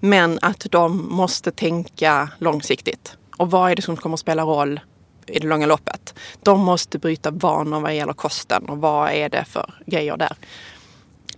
Men 0.00 0.38
att 0.42 0.66
de 0.70 1.08
måste 1.08 1.50
tänka 1.50 2.28
långsiktigt. 2.38 3.16
Och 3.36 3.50
vad 3.50 3.70
är 3.70 3.76
det 3.76 3.82
som 3.82 3.96
kommer 3.96 4.14
att 4.14 4.20
spela 4.20 4.42
roll 4.42 4.80
i 5.26 5.38
det 5.38 5.46
långa 5.46 5.66
loppet? 5.66 6.14
De 6.42 6.60
måste 6.60 6.98
bryta 6.98 7.30
vanor 7.30 7.80
vad 7.80 7.94
gäller 7.94 8.12
kosten 8.12 8.64
och 8.64 8.78
vad 8.78 9.10
är 9.10 9.28
det 9.28 9.44
för 9.44 9.74
grejer 9.86 10.16
där 10.16 10.36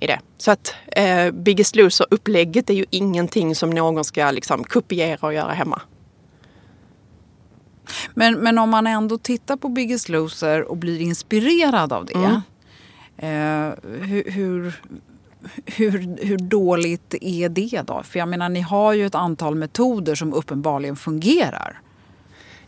i 0.04 0.06
det. 0.06 0.20
Så 0.38 0.50
att 0.50 0.74
eh, 0.86 1.30
Biggest 1.30 1.76
Loser-upplägget 1.76 2.70
är 2.70 2.74
ju 2.74 2.84
ingenting 2.90 3.54
som 3.54 3.70
någon 3.70 4.04
ska 4.04 4.30
liksom 4.30 4.64
kopiera 4.64 5.26
och 5.26 5.34
göra 5.34 5.52
hemma. 5.52 5.82
Men, 8.14 8.34
men 8.34 8.58
om 8.58 8.70
man 8.70 8.86
ändå 8.86 9.18
tittar 9.18 9.56
på 9.56 9.68
Biggest 9.68 10.08
Loser 10.08 10.62
och 10.62 10.76
blir 10.76 11.00
inspirerad 11.00 11.92
av 11.92 12.06
det. 12.06 12.14
Mm. 12.14 12.40
Eh, 13.16 13.74
hur, 13.82 14.30
hur, 14.30 14.74
hur, 15.66 16.24
hur, 16.24 16.38
dåligt 16.38 17.14
är 17.20 17.48
det 17.48 17.82
då? 17.86 18.02
För 18.02 18.18
jag 18.18 18.28
menar, 18.28 18.48
ni 18.48 18.60
har 18.60 18.92
ju 18.92 19.06
ett 19.06 19.14
antal 19.14 19.54
metoder 19.54 20.14
som 20.14 20.34
uppenbarligen 20.34 20.96
fungerar. 20.96 21.80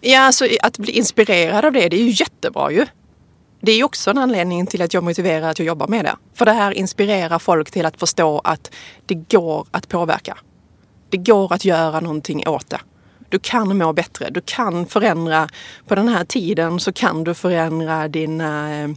Ja, 0.01 0.21
alltså 0.21 0.47
att 0.63 0.79
bli 0.79 0.93
inspirerad 0.93 1.65
av 1.65 1.73
det, 1.73 1.89
det 1.89 1.97
är 1.97 2.05
ju 2.05 2.11
jättebra 2.11 2.73
ju. 2.73 2.87
Det 3.67 3.73
är 3.73 3.85
också 3.85 4.11
en 4.11 4.19
anledning 4.19 4.67
till 4.67 4.83
att 4.83 4.95
jag 4.95 5.05
motiverar 5.05 5.51
att 5.51 5.59
jag 5.59 5.67
jobbar 5.67 5.89
med 5.89 6.05
det. 6.05 6.17
För 6.35 6.45
det 6.45 6.53
här 6.53 6.73
inspirerar 6.73 7.39
folk 7.39 7.71
till 7.71 7.87
att 7.87 7.97
förstå 7.97 8.41
att 8.45 8.71
det 9.07 9.15
går 9.15 9.67
att 9.71 9.89
påverka. 9.89 10.39
Det 11.11 11.17
går 11.17 11.53
att 11.53 11.65
göra 11.65 12.01
någonting 12.01 12.49
åt 12.49 12.71
det. 12.71 12.81
Du 13.29 13.39
kan 13.39 13.79
må 13.79 13.93
bättre. 13.93 14.31
Du 14.31 14.41
kan 14.45 14.87
förändra. 14.87 15.49
På 15.87 15.95
den 15.95 16.09
här 16.09 16.25
tiden 16.25 16.81
så 16.81 16.93
kan 16.93 17.25
du 17.25 17.35
förändra 17.35 18.09
dina 18.09 18.75
eh, 18.75 18.91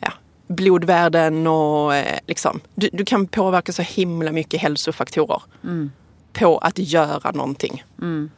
ja, 0.00 0.12
blodvärden 0.46 1.46
och 1.46 1.94
eh, 1.94 2.18
liksom. 2.26 2.60
Du, 2.74 2.88
du, 2.92 3.04
kan 3.04 3.26
påverka 3.26 3.72
så 3.72 3.82
himla 3.82 4.32
mycket 4.32 4.60
hälsofaktorer 4.60 5.42
mm. 5.64 5.90
på 6.32 6.58
att 6.58 6.78
göra 6.78 7.30
någonting. 7.30 7.84
Mm. 7.98 8.30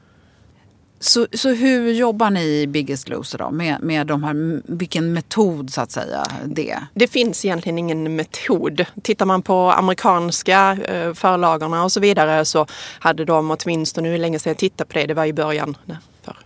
Så, 1.01 1.27
så 1.33 1.49
hur 1.49 1.93
jobbar 1.93 2.31
ni 2.31 2.61
i 2.61 2.67
Biggest 2.67 3.09
Loser 3.09 3.39
då? 3.39 3.51
Med, 3.51 3.83
med 3.83 4.07
de 4.07 4.25
här, 4.25 4.63
vilken 4.65 5.13
metod 5.13 5.73
så 5.73 5.81
att 5.81 5.91
säga 5.91 6.27
det? 6.45 6.79
Det 6.95 7.07
finns 7.07 7.45
egentligen 7.45 7.79
ingen 7.79 8.17
metod. 8.17 8.85
Tittar 9.03 9.27
man 9.27 9.43
på 9.43 9.71
amerikanska 9.71 10.79
eh, 10.85 11.15
förlagorna 11.15 11.85
och 11.85 11.93
så 11.93 12.01
vidare 12.01 12.45
så 12.45 12.67
hade 12.99 13.25
de 13.25 13.51
åtminstone, 13.51 14.09
hur 14.09 14.19
länge 14.19 14.39
sedan 14.39 14.51
jag 14.51 14.59
tittade 14.59 14.89
på 14.89 14.99
det, 14.99 15.07
det 15.07 15.15
var 15.15 15.25
i 15.25 15.33
början 15.33 15.77
för 16.23 16.37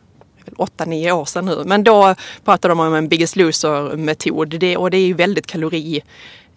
8-9 0.56 1.10
år 1.10 1.24
sedan 1.24 1.44
nu. 1.44 1.62
Men 1.66 1.84
då 1.84 2.14
pratade 2.44 2.72
de 2.72 2.80
om 2.80 2.94
en 2.94 3.08
Biggest 3.08 3.36
Loser-metod 3.36 4.58
det, 4.58 4.76
och 4.76 4.90
det 4.90 4.96
är 4.96 5.06
ju 5.06 5.14
väldigt 5.14 5.46
kalori 5.46 6.02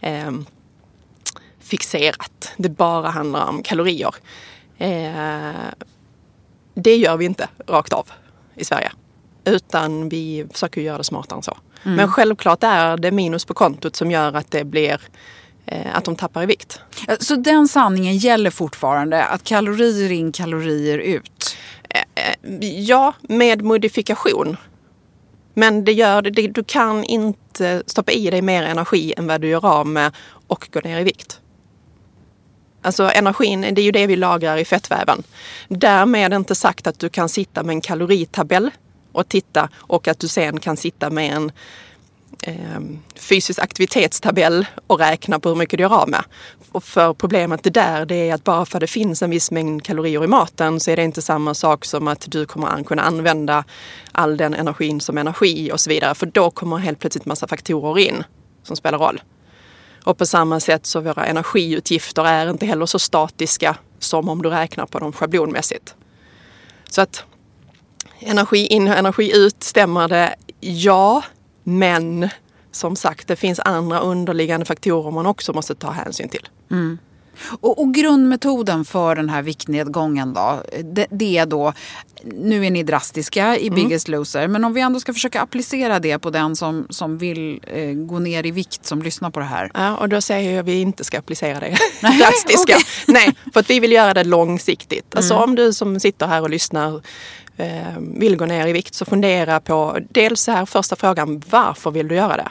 eh, 0.02 0.32
fixerat. 1.60 2.54
Det 2.58 2.70
bara 2.70 3.10
handlar 3.10 3.50
om 3.50 3.64
kalorier. 3.64 4.16
Eh, 4.78 5.52
det 6.75 6.96
gör 6.96 7.17
vi 7.17 7.25
inte 7.25 7.50
rakt 7.67 7.94
av 7.94 8.12
i 8.55 8.65
Sverige. 8.65 8.91
Utan 9.46 10.10
vi 10.10 10.46
försöker 10.51 10.82
göra 10.82 10.98
det 10.98 11.03
smartare 11.03 11.38
än 11.38 11.44
så. 11.44 11.58
Mm. 11.84 11.96
Men 11.96 12.08
självklart 12.08 12.63
är 12.63 12.98
det 12.98 13.12
minus 13.12 13.46
på 13.46 13.53
kontot 13.53 13.96
som 13.96 14.12
gör 14.12 14.34
att 14.34 14.51
det 14.51 14.63
blir 14.63 15.01
eh, 15.65 15.98
att 15.98 16.05
de 16.05 16.15
tappar 16.15 16.44
i 16.44 16.46
vikt. 16.46 16.79
Så 17.20 17.36
den 17.36 17.67
sanningen 17.67 18.17
gäller 18.17 18.50
fortfarande? 18.50 19.24
Att 19.24 19.44
kalorier 19.44 20.12
in, 20.12 20.32
kalorier 20.32 20.98
ut? 20.98 21.58
Eh, 21.89 22.01
eh, 22.15 22.65
ja, 22.79 23.13
med 23.22 23.62
modifikation. 23.62 24.58
Men 25.53 25.84
det 25.84 25.94
gör, 25.94 26.22
det, 26.22 26.48
du 26.48 26.63
kan 26.63 27.03
inte 27.03 27.84
stoppa 27.86 28.12
i 28.12 28.29
dig 28.29 28.41
mer 28.41 28.63
energi 28.63 29.13
än 29.17 29.27
vad 29.27 29.41
du 29.41 29.48
gör 29.48 29.65
av 29.65 29.88
med 29.88 30.12
och 30.48 30.70
gå 30.72 30.79
ner 30.79 31.00
i 31.00 31.03
vikt. 31.03 31.39
Alltså 32.86 33.12
energin, 33.13 33.62
det 33.62 33.82
är 33.82 33.86
ju 33.86 33.92
det 33.92 34.08
vi 34.08 34.15
lagrar 34.15 34.58
i 34.58 34.65
fettväven. 34.65 35.24
Därmed 35.68 36.34
inte 36.34 36.56
sagt 36.56 36.88
att 36.88 37.00
du 37.00 37.10
kan 37.10 37.30
sitta 37.30 37.63
med 37.63 37.74
en 37.74 37.82
kaloritabell 37.82 38.72
och 39.12 39.30
titta 39.30 39.70
och 39.75 40.08
att 40.08 40.20
du 40.20 40.27
sen 40.27 40.60
kan 40.60 40.77
sitta 40.77 41.10
med 41.10 41.34
en 41.34 41.51
eh, 42.42 42.82
fysisk 43.15 43.60
aktivitetstabell 43.60 44.65
och 44.88 45.00
räkna 45.00 45.39
på 45.39 45.50
hur 45.50 45.56
mycket 45.56 45.77
du 45.77 45.84
gör 45.84 46.01
av 46.01 46.10
med. 46.10 46.24
Och 46.72 46.84
för 46.84 47.13
problemet 47.13 47.63
det 47.63 47.70
där 47.70 48.06
det 48.06 48.30
är 48.30 48.34
att 48.34 48.44
bara 48.44 48.65
för 48.65 48.77
att 48.77 48.82
det 48.82 48.88
finns 48.88 49.22
en 49.22 49.30
viss 49.30 49.51
mängd 49.51 49.84
kalorier 49.84 50.24
i 50.24 50.27
maten 50.27 50.80
så 50.80 50.92
är 50.92 50.96
det 50.96 51.04
inte 51.04 51.22
samma 51.22 51.54
sak 51.54 51.86
som 51.86 52.08
att 52.08 52.25
du 52.27 52.46
kommer 52.46 52.84
kunna 52.84 53.01
använda 53.01 53.63
all 54.12 54.38
den 54.38 54.54
energin 54.54 55.01
som 55.01 55.18
energi 55.18 55.72
och 55.72 55.80
så 55.80 55.89
vidare. 55.89 56.15
För 56.15 56.25
då 56.25 56.51
kommer 56.51 56.77
helt 56.77 57.00
plötsligt 57.00 57.25
massa 57.25 57.48
faktorer 57.48 58.00
in 58.00 58.24
som 58.63 58.75
spelar 58.75 59.00
roll. 59.00 59.22
Och 60.06 60.18
på 60.18 60.26
samma 60.26 60.60
sätt 60.60 60.86
så 60.86 61.02
våra 61.02 61.26
energiutgifter 61.26 62.26
är 62.26 62.50
inte 62.50 62.66
heller 62.66 62.86
så 62.86 63.00
statiska 63.00 63.78
som 64.00 64.30
om 64.30 64.42
du 64.42 64.50
räknar 64.50 64.86
på 64.86 65.00
dem 65.00 65.14
schablonmässigt. 65.14 65.96
Så 66.90 67.02
att 67.02 67.24
energi 68.20 68.68
in 68.68 68.88
och 68.88 68.98
energi 68.98 69.38
ut, 69.38 69.64
stämmer 69.64 70.08
det? 70.08 70.36
Ja, 70.60 71.24
men 71.64 72.30
som 72.72 72.96
sagt, 72.96 73.28
det 73.28 73.36
finns 73.36 73.60
andra 73.60 74.00
underliggande 74.00 74.66
faktorer 74.66 75.12
man 75.12 75.26
också 75.26 75.54
måste 75.54 75.76
ta 75.76 75.92
hänsyn 75.92 76.30
till. 76.30 76.48
Mm. 76.72 76.98
Och, 77.62 77.82
och, 77.82 77.94
grundmetoden 77.94 78.86
för 78.86 79.15
den 79.15 79.30
här 79.30 79.42
viktnedgången 79.42 80.34
då? 80.34 80.62
Det, 80.84 81.08
det, 81.12 81.38
är 81.38 81.46
då, 81.46 81.74
nu 82.24 82.65
är 82.65 82.72
ni 82.72 82.84
drastiska 82.84 83.58
i 83.58 83.68
mm. 83.68 83.75
Biggest 83.75 84.08
Loser, 84.08 84.48
men 84.48 84.63
om 84.63 84.74
vi 84.74 84.82
ändå 84.82 85.00
ska 85.00 85.13
försöka 85.13 85.42
applicera 85.42 86.00
det 86.00 86.20
på 86.20 86.30
den 86.30 86.56
som, 86.56 86.88
som 86.89 87.18
vill 87.18 87.62
eh, 87.68 87.92
gå 87.94 88.20
ner 88.20 88.46
i 88.46 88.51
vikt 88.51 88.86
som 88.86 89.01
lyssnar 89.01 89.30
på 89.30 89.39
det 89.39 89.46
här. 89.46 89.72
Ja, 89.74 89.98
och 89.98 90.10
då 90.10 90.22
säger 90.22 90.51
jag 90.51 90.60
att 90.60 90.65
vi 90.65 90.82
inte 90.82 91.04
ska 91.04 91.20
applicera 91.20 91.60
det 91.60 91.77
drastiska. 92.01 92.77
Nej, 93.08 93.36
för 93.54 93.60
att 93.60 93.70
vi 93.70 93.80
vill 93.80 93.92
göra 93.92 94.13
det 94.13 94.24
långsiktigt. 94.24 95.15
Alltså 95.15 95.34
mm. 95.34 95.44
om 95.44 95.56
du 95.56 95.74
som 95.74 96.00
sitter 96.00 96.27
här 96.27 96.42
och 96.42 96.50
lyssnar 96.50 97.01
eh, 97.58 98.00
vill 98.00 98.38
gå 98.38 98.46
ner 98.46 98.68
i 98.68 98.74
vikt 98.74 98.96
så 98.96 99.06
fundera 99.06 99.60
på 99.60 99.98
dels 100.10 100.42
så 100.42 100.51
här 100.51 100.65
första 100.65 100.96
frågan, 100.96 101.44
varför 101.50 101.92
vill 101.92 102.08
du 102.08 102.15
göra 102.15 102.38
det? 102.38 102.50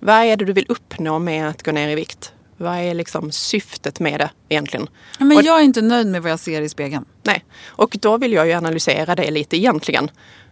Vad 0.00 0.16
är 0.16 0.36
det 0.36 0.44
du 0.44 0.52
vill 0.52 0.66
uppnå 0.68 1.18
med 1.18 1.48
att 1.48 1.62
gå 1.62 1.72
ner 1.72 1.88
i 1.88 1.94
vikt? 1.94 2.32
Vad 2.56 2.78
är 2.78 2.94
liksom 2.94 3.32
syftet 3.32 4.00
med 4.00 4.20
det 4.20 4.30
egentligen? 4.48 4.88
Men 5.18 5.44
jag 5.44 5.60
är 5.60 5.62
inte 5.62 5.82
nöjd 5.82 6.06
med 6.06 6.22
vad 6.22 6.32
jag 6.32 6.40
ser 6.40 6.62
i 6.62 6.68
spegeln. 6.68 7.04
Nej, 7.22 7.44
och 7.66 7.96
då 8.00 8.18
vill 8.18 8.32
jag 8.32 8.46
ju 8.46 8.52
analysera 8.52 9.14
det 9.14 9.30
lite 9.30 9.56
egentligen. 9.56 10.10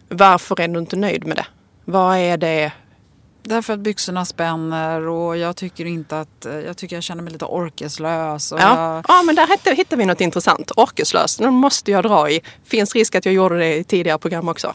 Varför 0.09 0.61
är 0.61 0.67
du 0.67 0.79
inte 0.79 0.95
nöjd 0.95 1.27
med 1.27 1.37
det? 1.37 1.45
Vad 1.85 2.17
är 2.17 2.37
det 2.37 2.71
Därför 3.45 3.73
att 3.73 3.79
byxorna 3.79 4.25
spänner 4.25 5.07
och 5.07 5.37
jag 5.37 5.55
tycker 5.55 5.85
inte 5.85 6.19
att, 6.19 6.47
jag 6.65 6.77
tycker 6.77 6.95
jag 6.95 7.03
känner 7.03 7.23
mig 7.23 7.33
lite 7.33 7.45
orkeslös. 7.45 8.51
ja. 8.51 8.57
Jag... 8.59 9.05
ja, 9.07 9.23
men 9.23 9.35
där 9.35 9.75
hittar, 9.75 9.97
vi 9.97 10.05
något 10.05 10.21
intressant. 10.21 10.71
Orkeslös, 10.75 11.37
den 11.37 11.53
måste 11.53 11.91
jag 11.91 12.03
dra 12.03 12.29
i. 12.29 12.41
Finns 12.65 12.95
risk 12.95 13.15
att 13.15 13.25
jag 13.25 13.33
gjorde 13.33 13.57
det 13.57 13.75
i 13.75 13.83
tidigare 13.83 14.17
program 14.17 14.49
också. 14.49 14.73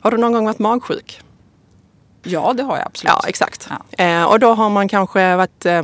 Har 0.00 0.10
du 0.10 0.16
någon 0.16 0.32
gång 0.32 0.44
varit 0.44 0.58
magsjuk? 0.58 1.20
Ja, 2.22 2.52
det 2.52 2.62
har 2.62 2.76
jag 2.76 2.86
absolut. 2.86 3.12
Ja, 3.22 3.28
exakt. 3.28 3.68
Ja. 3.96 4.04
Eh, 4.04 4.24
och 4.24 4.40
då 4.40 4.54
har 4.54 4.70
man 4.70 4.88
kanske 4.88 5.36
varit 5.36 5.66
eh, 5.66 5.82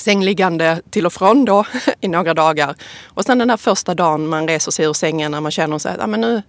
sängliggande 0.00 0.82
till 0.90 1.06
och 1.06 1.12
från 1.12 1.44
då 1.44 1.64
i 2.00 2.08
några 2.08 2.34
dagar. 2.34 2.74
Och 3.04 3.24
sen 3.24 3.38
den 3.38 3.48
där 3.48 3.56
första 3.56 3.94
dagen 3.94 4.26
man 4.26 4.48
reser 4.48 4.72
sig 4.72 4.84
ur 4.86 4.92
sängen 4.92 5.30
när 5.30 5.40
man 5.40 5.50
känner 5.50 5.78
sig 5.78 5.94
att 5.94 6.00
ah, 6.00 6.06
men 6.06 6.20
nu, 6.20 6.42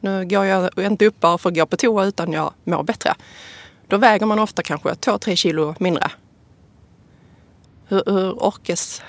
nu 0.00 0.24
går 0.24 0.44
jag 0.44 0.70
inte 0.78 1.06
upp 1.06 1.20
bara 1.20 1.38
för 1.38 1.48
att 1.48 1.54
gå 1.54 1.66
på 1.66 1.76
toa 1.76 2.04
utan 2.04 2.32
jag 2.32 2.52
mår 2.64 2.82
bättre. 2.82 3.14
Då 3.88 3.96
väger 3.96 4.26
man 4.26 4.38
ofta 4.38 4.62
kanske 4.62 4.88
2-3 4.88 5.36
kilo 5.36 5.74
mindre. 5.78 6.10
Hur, 7.88 8.02
hur 8.06 8.44
orkes 8.44 9.02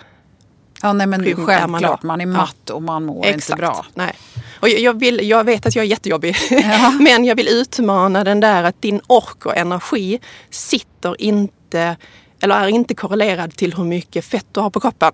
Ja, 0.84 0.93
nej, 0.93 1.08
men 1.08 1.27
är 1.27 1.36
självklart. 1.36 2.03
Man, 2.03 2.08
man 2.08 2.21
är 2.21 2.25
matt 2.25 2.69
och 2.69 2.84
man 2.84 3.06
mår 3.06 3.25
Exakt. 3.25 3.49
inte 3.49 3.56
bra. 3.56 3.86
Nej. 3.93 4.13
Och 4.60 4.69
jag, 4.69 4.99
vill, 4.99 5.29
jag 5.29 5.43
vet 5.43 5.65
att 5.65 5.75
jag 5.75 5.86
är 5.86 5.89
jättejobbig. 5.89 6.36
Ja. 6.49 6.91
men 6.99 7.25
jag 7.25 7.36
vill 7.36 7.47
utmana 7.47 8.23
den 8.23 8.39
där 8.39 8.63
att 8.63 8.82
din 8.82 9.01
ork 9.08 9.45
och 9.45 9.58
energi 9.58 10.19
sitter 10.49 11.21
inte, 11.21 11.97
eller 12.43 12.56
är 12.56 12.67
inte 12.67 12.95
korrelerad 12.95 13.56
till 13.56 13.73
hur 13.73 13.84
mycket 13.84 14.25
fett 14.25 14.47
du 14.51 14.60
har 14.60 14.69
på 14.69 14.79
kroppen. 14.79 15.12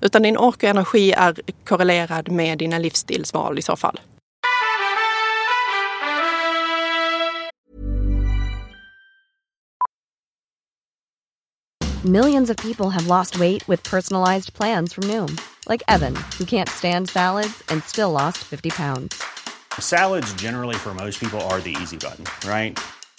Utan 0.00 0.22
din 0.22 0.36
ork 0.36 0.56
och 0.56 0.64
energi 0.64 1.12
är 1.12 1.34
korrelerad 1.64 2.30
med 2.30 2.58
dina 2.58 2.78
livsstilsval 2.78 3.58
i 3.58 3.62
så 3.62 3.76
fall. 3.76 4.00
Millions 12.04 12.50
of 12.50 12.56
people 12.56 12.90
have 12.90 13.06
lost 13.06 13.38
weight 13.38 13.68
with 13.68 13.90
personalized 13.90 14.54
plans 14.54 14.94
from 14.94 15.04
Noom. 15.04 15.38
Like 15.68 15.82
Evan, 15.88 16.16
who 16.38 16.44
can't 16.44 16.68
stand 16.68 17.08
salads 17.08 17.62
and 17.68 17.82
still 17.82 18.10
lost 18.10 18.38
50 18.38 18.70
pounds. 18.70 19.22
Salads 19.78 20.34
generally 20.42 20.76
for 20.76 20.94
most 20.94 21.20
people 21.20 21.40
are 21.40 21.60
the 21.60 21.76
easy 21.82 21.96
button, 21.96 22.24
right? 22.46 22.78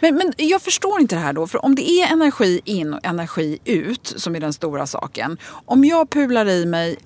Men, 0.00 0.14
men 0.14 0.32
jag 0.36 0.62
förstår 0.62 1.00
inte 1.00 1.14
det 1.14 1.20
här 1.20 1.32
då, 1.32 1.46
för 1.46 1.64
om 1.64 1.74
det 1.74 1.90
är 1.90 2.12
energi 2.12 2.60
in 2.64 2.94
och 2.94 3.00
energi 3.02 3.58
ut 3.64 4.14
som 4.16 4.36
är 4.36 4.40
den 4.40 4.52
stora 4.52 4.86
saken. 4.86 5.38
Om 5.64 5.84
jag 5.84 6.10
pular 6.10 6.48
i 6.48 6.66
mig, 6.66 6.96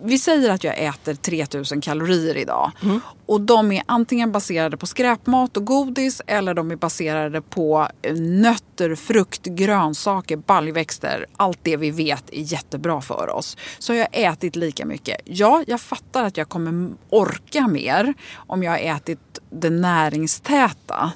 vi 0.00 0.18
säger 0.18 0.50
att 0.50 0.64
jag 0.64 0.78
äter 0.78 1.14
3000 1.14 1.80
kalorier 1.80 2.36
idag. 2.36 2.70
Mm. 2.82 3.00
Och 3.26 3.40
de 3.40 3.72
är 3.72 3.82
antingen 3.86 4.32
baserade 4.32 4.76
på 4.76 4.86
skräpmat 4.86 5.56
och 5.56 5.64
godis 5.64 6.22
eller 6.26 6.54
de 6.54 6.70
är 6.70 6.76
baserade 6.76 7.40
på 7.40 7.88
nötter, 8.14 8.94
frukt, 8.94 9.44
grönsaker, 9.44 10.36
baljväxter. 10.36 11.26
Allt 11.36 11.58
det 11.62 11.76
vi 11.76 11.90
vet 11.90 12.30
är 12.32 12.52
jättebra 12.52 13.00
för 13.00 13.30
oss. 13.30 13.56
Så 13.78 13.92
har 13.92 13.98
jag 13.98 14.08
ätit 14.12 14.56
lika 14.56 14.86
mycket. 14.86 15.20
Ja, 15.24 15.64
jag 15.66 15.80
fattar 15.80 16.24
att 16.24 16.36
jag 16.36 16.48
kommer 16.48 16.90
orka 17.10 17.68
mer 17.68 18.14
om 18.34 18.62
jag 18.62 18.70
har 18.70 18.78
ätit 18.78 19.18
det 19.50 19.70
näringstäta. 19.70 21.12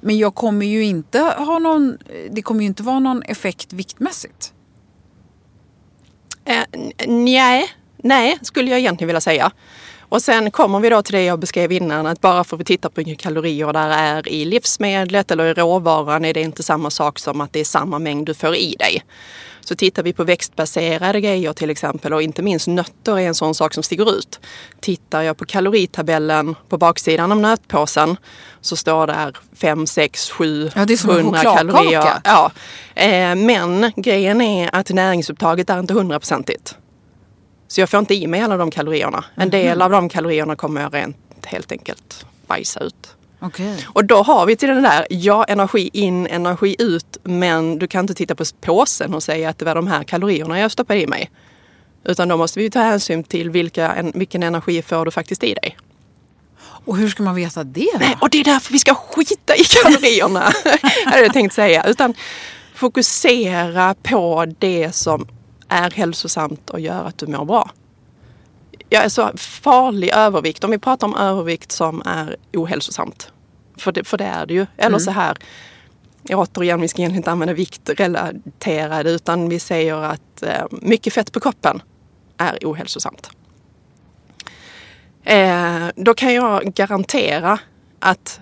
Men 0.00 0.18
jag 0.18 0.34
kommer 0.34 0.66
ju 0.66 0.84
inte 0.84 1.20
ha 1.20 1.58
någon, 1.58 1.98
det 2.30 2.42
kommer 2.42 2.60
ju 2.60 2.66
inte 2.66 2.82
vara 2.82 2.98
någon 2.98 3.22
effekt 3.22 3.72
viktmässigt. 3.72 4.52
Eh, 6.44 6.64
nej, 7.06 7.70
nej 7.96 8.38
skulle 8.42 8.70
jag 8.70 8.80
egentligen 8.80 9.06
vilja 9.06 9.20
säga. 9.20 9.52
Och 10.08 10.22
sen 10.22 10.50
kommer 10.50 10.80
vi 10.80 10.88
då 10.88 11.02
till 11.02 11.14
det 11.14 11.24
jag 11.24 11.38
beskrev 11.38 11.72
innan 11.72 12.06
att 12.06 12.20
bara 12.20 12.44
för 12.44 12.56
att 12.56 12.60
vi 12.60 12.64
tittar 12.64 12.88
på 12.88 13.00
hur 13.00 13.06
mycket 13.06 13.22
kalorier 13.22 13.72
där 13.72 13.90
är 13.90 14.28
i 14.28 14.44
livsmedlet 14.44 15.30
eller 15.30 15.44
i 15.44 15.54
råvaran 15.54 16.24
är 16.24 16.34
det 16.34 16.42
inte 16.42 16.62
samma 16.62 16.90
sak 16.90 17.18
som 17.18 17.40
att 17.40 17.52
det 17.52 17.60
är 17.60 17.64
samma 17.64 17.98
mängd 17.98 18.26
du 18.26 18.34
får 18.34 18.56
i 18.56 18.76
dig. 18.78 19.02
Så 19.68 19.74
tittar 19.74 20.02
vi 20.02 20.12
på 20.12 20.24
växtbaserade 20.24 21.20
grejer 21.20 21.52
till 21.52 21.70
exempel 21.70 22.12
och 22.12 22.22
inte 22.22 22.42
minst 22.42 22.66
nötter 22.66 23.18
är 23.18 23.26
en 23.26 23.34
sån 23.34 23.54
sak 23.54 23.74
som 23.74 23.82
sticker 23.82 24.18
ut. 24.18 24.40
Tittar 24.80 25.22
jag 25.22 25.36
på 25.36 25.44
kaloritabellen 25.44 26.54
på 26.68 26.78
baksidan 26.78 27.32
av 27.32 27.40
nötpåsen 27.40 28.16
så 28.60 28.76
står 28.76 29.06
där 29.06 29.36
5, 29.56 29.86
6, 29.86 30.30
7, 30.30 30.70
ja, 30.74 30.84
det 30.84 30.92
är 30.92 30.96
som 30.96 31.10
100 31.10 31.42
kalorier. 31.42 32.12
Ja. 32.24 32.50
Eh, 32.94 33.34
men 33.34 33.92
grejen 33.96 34.40
är 34.40 34.74
att 34.74 34.90
näringsupptaget 34.90 35.70
är 35.70 35.78
inte 35.78 35.94
hundraprocentigt. 35.94 36.76
Så 37.68 37.80
jag 37.80 37.90
får 37.90 38.00
inte 38.00 38.14
i 38.14 38.26
mig 38.26 38.40
alla 38.40 38.56
de 38.56 38.70
kalorierna. 38.70 39.24
En 39.34 39.50
del 39.50 39.66
mm. 39.66 39.82
av 39.82 39.90
de 39.90 40.08
kalorierna 40.08 40.56
kommer 40.56 40.82
jag 40.82 40.94
rent 40.94 41.46
helt 41.46 41.72
enkelt 41.72 42.26
bajsa 42.46 42.80
ut. 42.80 43.15
Okay. 43.40 43.76
Och 43.86 44.04
då 44.04 44.22
har 44.22 44.46
vi 44.46 44.56
till 44.56 44.68
den 44.68 44.82
där, 44.82 45.06
ja 45.10 45.44
energi 45.44 45.90
in, 45.92 46.26
energi 46.26 46.76
ut, 46.78 47.16
men 47.22 47.78
du 47.78 47.86
kan 47.86 48.00
inte 48.00 48.14
titta 48.14 48.34
på 48.34 48.44
påsen 48.60 49.14
och 49.14 49.22
säga 49.22 49.48
att 49.48 49.58
det 49.58 49.64
var 49.64 49.74
de 49.74 49.86
här 49.86 50.04
kalorierna 50.04 50.60
jag 50.60 50.70
stoppade 50.70 51.02
i 51.02 51.06
mig. 51.06 51.30
Utan 52.04 52.28
då 52.28 52.36
måste 52.36 52.58
vi 52.58 52.70
ta 52.70 52.80
hänsyn 52.80 53.24
till 53.24 53.50
vilka, 53.50 54.12
vilken 54.14 54.42
energi 54.42 54.82
får 54.82 55.04
du 55.04 55.10
faktiskt 55.10 55.44
i 55.44 55.54
dig. 55.54 55.76
Och 56.58 56.96
hur 56.96 57.08
ska 57.08 57.22
man 57.22 57.34
veta 57.34 57.64
det 57.64 57.88
då? 57.92 57.98
Nej, 57.98 58.16
och 58.20 58.30
det 58.30 58.40
är 58.40 58.44
därför 58.44 58.72
vi 58.72 58.78
ska 58.78 58.94
skita 58.94 59.56
i 59.56 59.64
kalorierna, 59.64 60.40
hade 61.04 61.22
jag 61.22 61.32
tänkt 61.32 61.54
säga. 61.54 61.84
Utan 61.86 62.14
fokusera 62.74 63.94
på 64.02 64.46
det 64.58 64.94
som 64.94 65.28
är 65.68 65.90
hälsosamt 65.90 66.70
och 66.70 66.80
gör 66.80 67.04
att 67.04 67.18
du 67.18 67.26
mår 67.26 67.44
bra. 67.44 67.70
Jag 68.88 69.04
är 69.04 69.08
så 69.08 69.30
farlig 69.36 70.10
övervikt, 70.14 70.64
om 70.64 70.70
vi 70.70 70.78
pratar 70.78 71.06
om 71.06 71.16
övervikt 71.16 71.72
som 71.72 72.02
är 72.06 72.36
ohälsosamt. 72.52 73.32
För 73.76 73.92
det, 73.92 74.04
för 74.04 74.18
det 74.18 74.24
är 74.24 74.46
det 74.46 74.54
ju. 74.54 74.66
Eller 74.76 74.88
mm. 74.88 75.00
så 75.00 75.10
här, 75.10 75.36
återigen, 76.30 76.80
vi 76.80 76.88
ska 76.88 77.02
egentligen 77.02 77.20
inte 77.20 77.30
använda 77.30 77.54
viktrelaterade 77.54 79.10
utan 79.10 79.48
vi 79.48 79.58
säger 79.58 79.94
att 79.94 80.42
eh, 80.42 80.64
mycket 80.70 81.12
fett 81.12 81.32
på 81.32 81.40
kroppen 81.40 81.82
är 82.36 82.58
ohälsosamt. 82.62 83.30
Eh, 85.24 85.86
då 85.96 86.14
kan 86.14 86.34
jag 86.34 86.74
garantera 86.74 87.58
att 88.00 88.40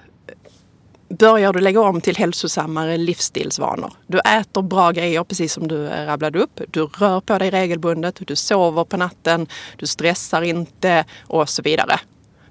börjar 1.19 1.53
du 1.53 1.61
lägga 1.61 1.81
om 1.81 2.01
till 2.01 2.17
hälsosammare 2.17 2.97
livsstilsvanor. 2.97 3.93
Du 4.07 4.19
äter 4.19 4.63
bra 4.63 4.91
grejer 4.91 5.25
precis 5.25 5.53
som 5.53 5.69
du 5.69 5.89
rabblade 5.89 6.39
upp. 6.39 6.61
Du 6.71 6.87
rör 6.87 7.21
på 7.21 7.39
dig 7.39 7.51
regelbundet, 7.51 8.19
du 8.27 8.37
sover 8.37 8.85
på 8.85 8.97
natten, 8.97 9.47
du 9.77 9.87
stressar 9.87 10.43
inte 10.43 11.05
och 11.27 11.49
så 11.49 11.63
vidare. 11.63 12.01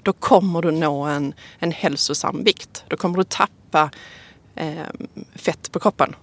Då 0.03 0.13
kommer 0.13 0.61
du 0.61 0.71
nå 0.71 1.03
en, 1.03 1.33
en 1.59 1.71
hälsosam 1.71 2.43
vikt. 2.43 2.83
Då 2.87 2.97
kommer 2.97 3.17
du 3.17 3.23
tappa 3.23 3.89
eh, 4.55 4.87
fett 5.35 5.71
på 5.71 5.79
kroppen. 5.79 6.15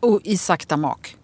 Och 0.00 0.20
i 0.24 0.36
sakta 0.36 0.76
mak? 0.76 1.16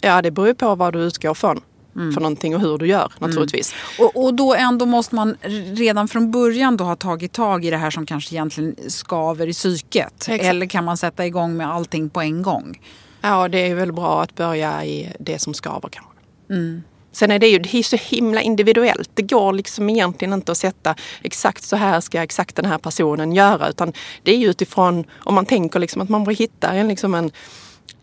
Ja, 0.00 0.22
det 0.22 0.30
beror 0.30 0.54
på 0.54 0.74
vad 0.74 0.92
du 0.92 0.98
utgår 0.98 1.34
från 1.34 1.60
mm. 1.96 2.12
för 2.12 2.20
någonting 2.20 2.54
och 2.54 2.60
hur 2.60 2.78
du 2.78 2.86
gör 2.86 3.12
naturligtvis. 3.18 3.72
Mm. 3.72 4.06
Och, 4.06 4.24
och 4.24 4.34
då 4.34 4.54
ändå 4.54 4.86
måste 4.86 5.14
man 5.14 5.36
redan 5.74 6.08
från 6.08 6.30
början 6.30 6.76
då 6.76 6.84
ha 6.84 6.96
tagit 6.96 7.32
tag 7.32 7.64
i 7.64 7.70
det 7.70 7.76
här 7.76 7.90
som 7.90 8.06
kanske 8.06 8.34
egentligen 8.34 8.76
skaver 8.88 9.46
i 9.46 9.52
psyket. 9.52 10.14
Exakt. 10.14 10.44
Eller 10.44 10.66
kan 10.66 10.84
man 10.84 10.96
sätta 10.96 11.26
igång 11.26 11.56
med 11.56 11.70
allting 11.70 12.10
på 12.10 12.20
en 12.20 12.42
gång? 12.42 12.80
Ja, 13.20 13.48
det 13.48 13.58
är 13.58 13.74
väl 13.74 13.92
bra 13.92 14.22
att 14.22 14.34
börja 14.34 14.84
i 14.84 15.12
det 15.18 15.38
som 15.38 15.54
skaver 15.54 15.88
kanske. 15.88 16.12
Mm. 16.50 16.82
Sen 17.12 17.30
är 17.30 17.38
det 17.38 17.48
ju 17.48 17.58
det 17.58 17.78
är 17.78 17.82
så 17.82 17.96
himla 17.96 18.40
individuellt. 18.40 19.10
Det 19.14 19.22
går 19.22 19.52
liksom 19.52 19.90
egentligen 19.90 20.34
inte 20.34 20.52
att 20.52 20.58
sätta 20.58 20.94
exakt 21.22 21.64
så 21.64 21.76
här 21.76 22.00
ska 22.00 22.22
exakt 22.22 22.56
den 22.56 22.64
här 22.64 22.78
personen 22.78 23.32
göra. 23.32 23.68
Utan 23.68 23.92
det 24.22 24.34
är 24.34 24.38
ju 24.38 24.50
utifrån, 24.50 25.04
om 25.14 25.34
man 25.34 25.46
tänker 25.46 25.80
liksom 25.80 26.02
att 26.02 26.08
man 26.08 26.24
vill 26.24 26.36
hitta 26.36 26.72
en, 26.72 26.88
liksom 26.88 27.14
en 27.14 27.30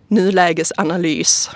nulägesanalys 0.08 1.50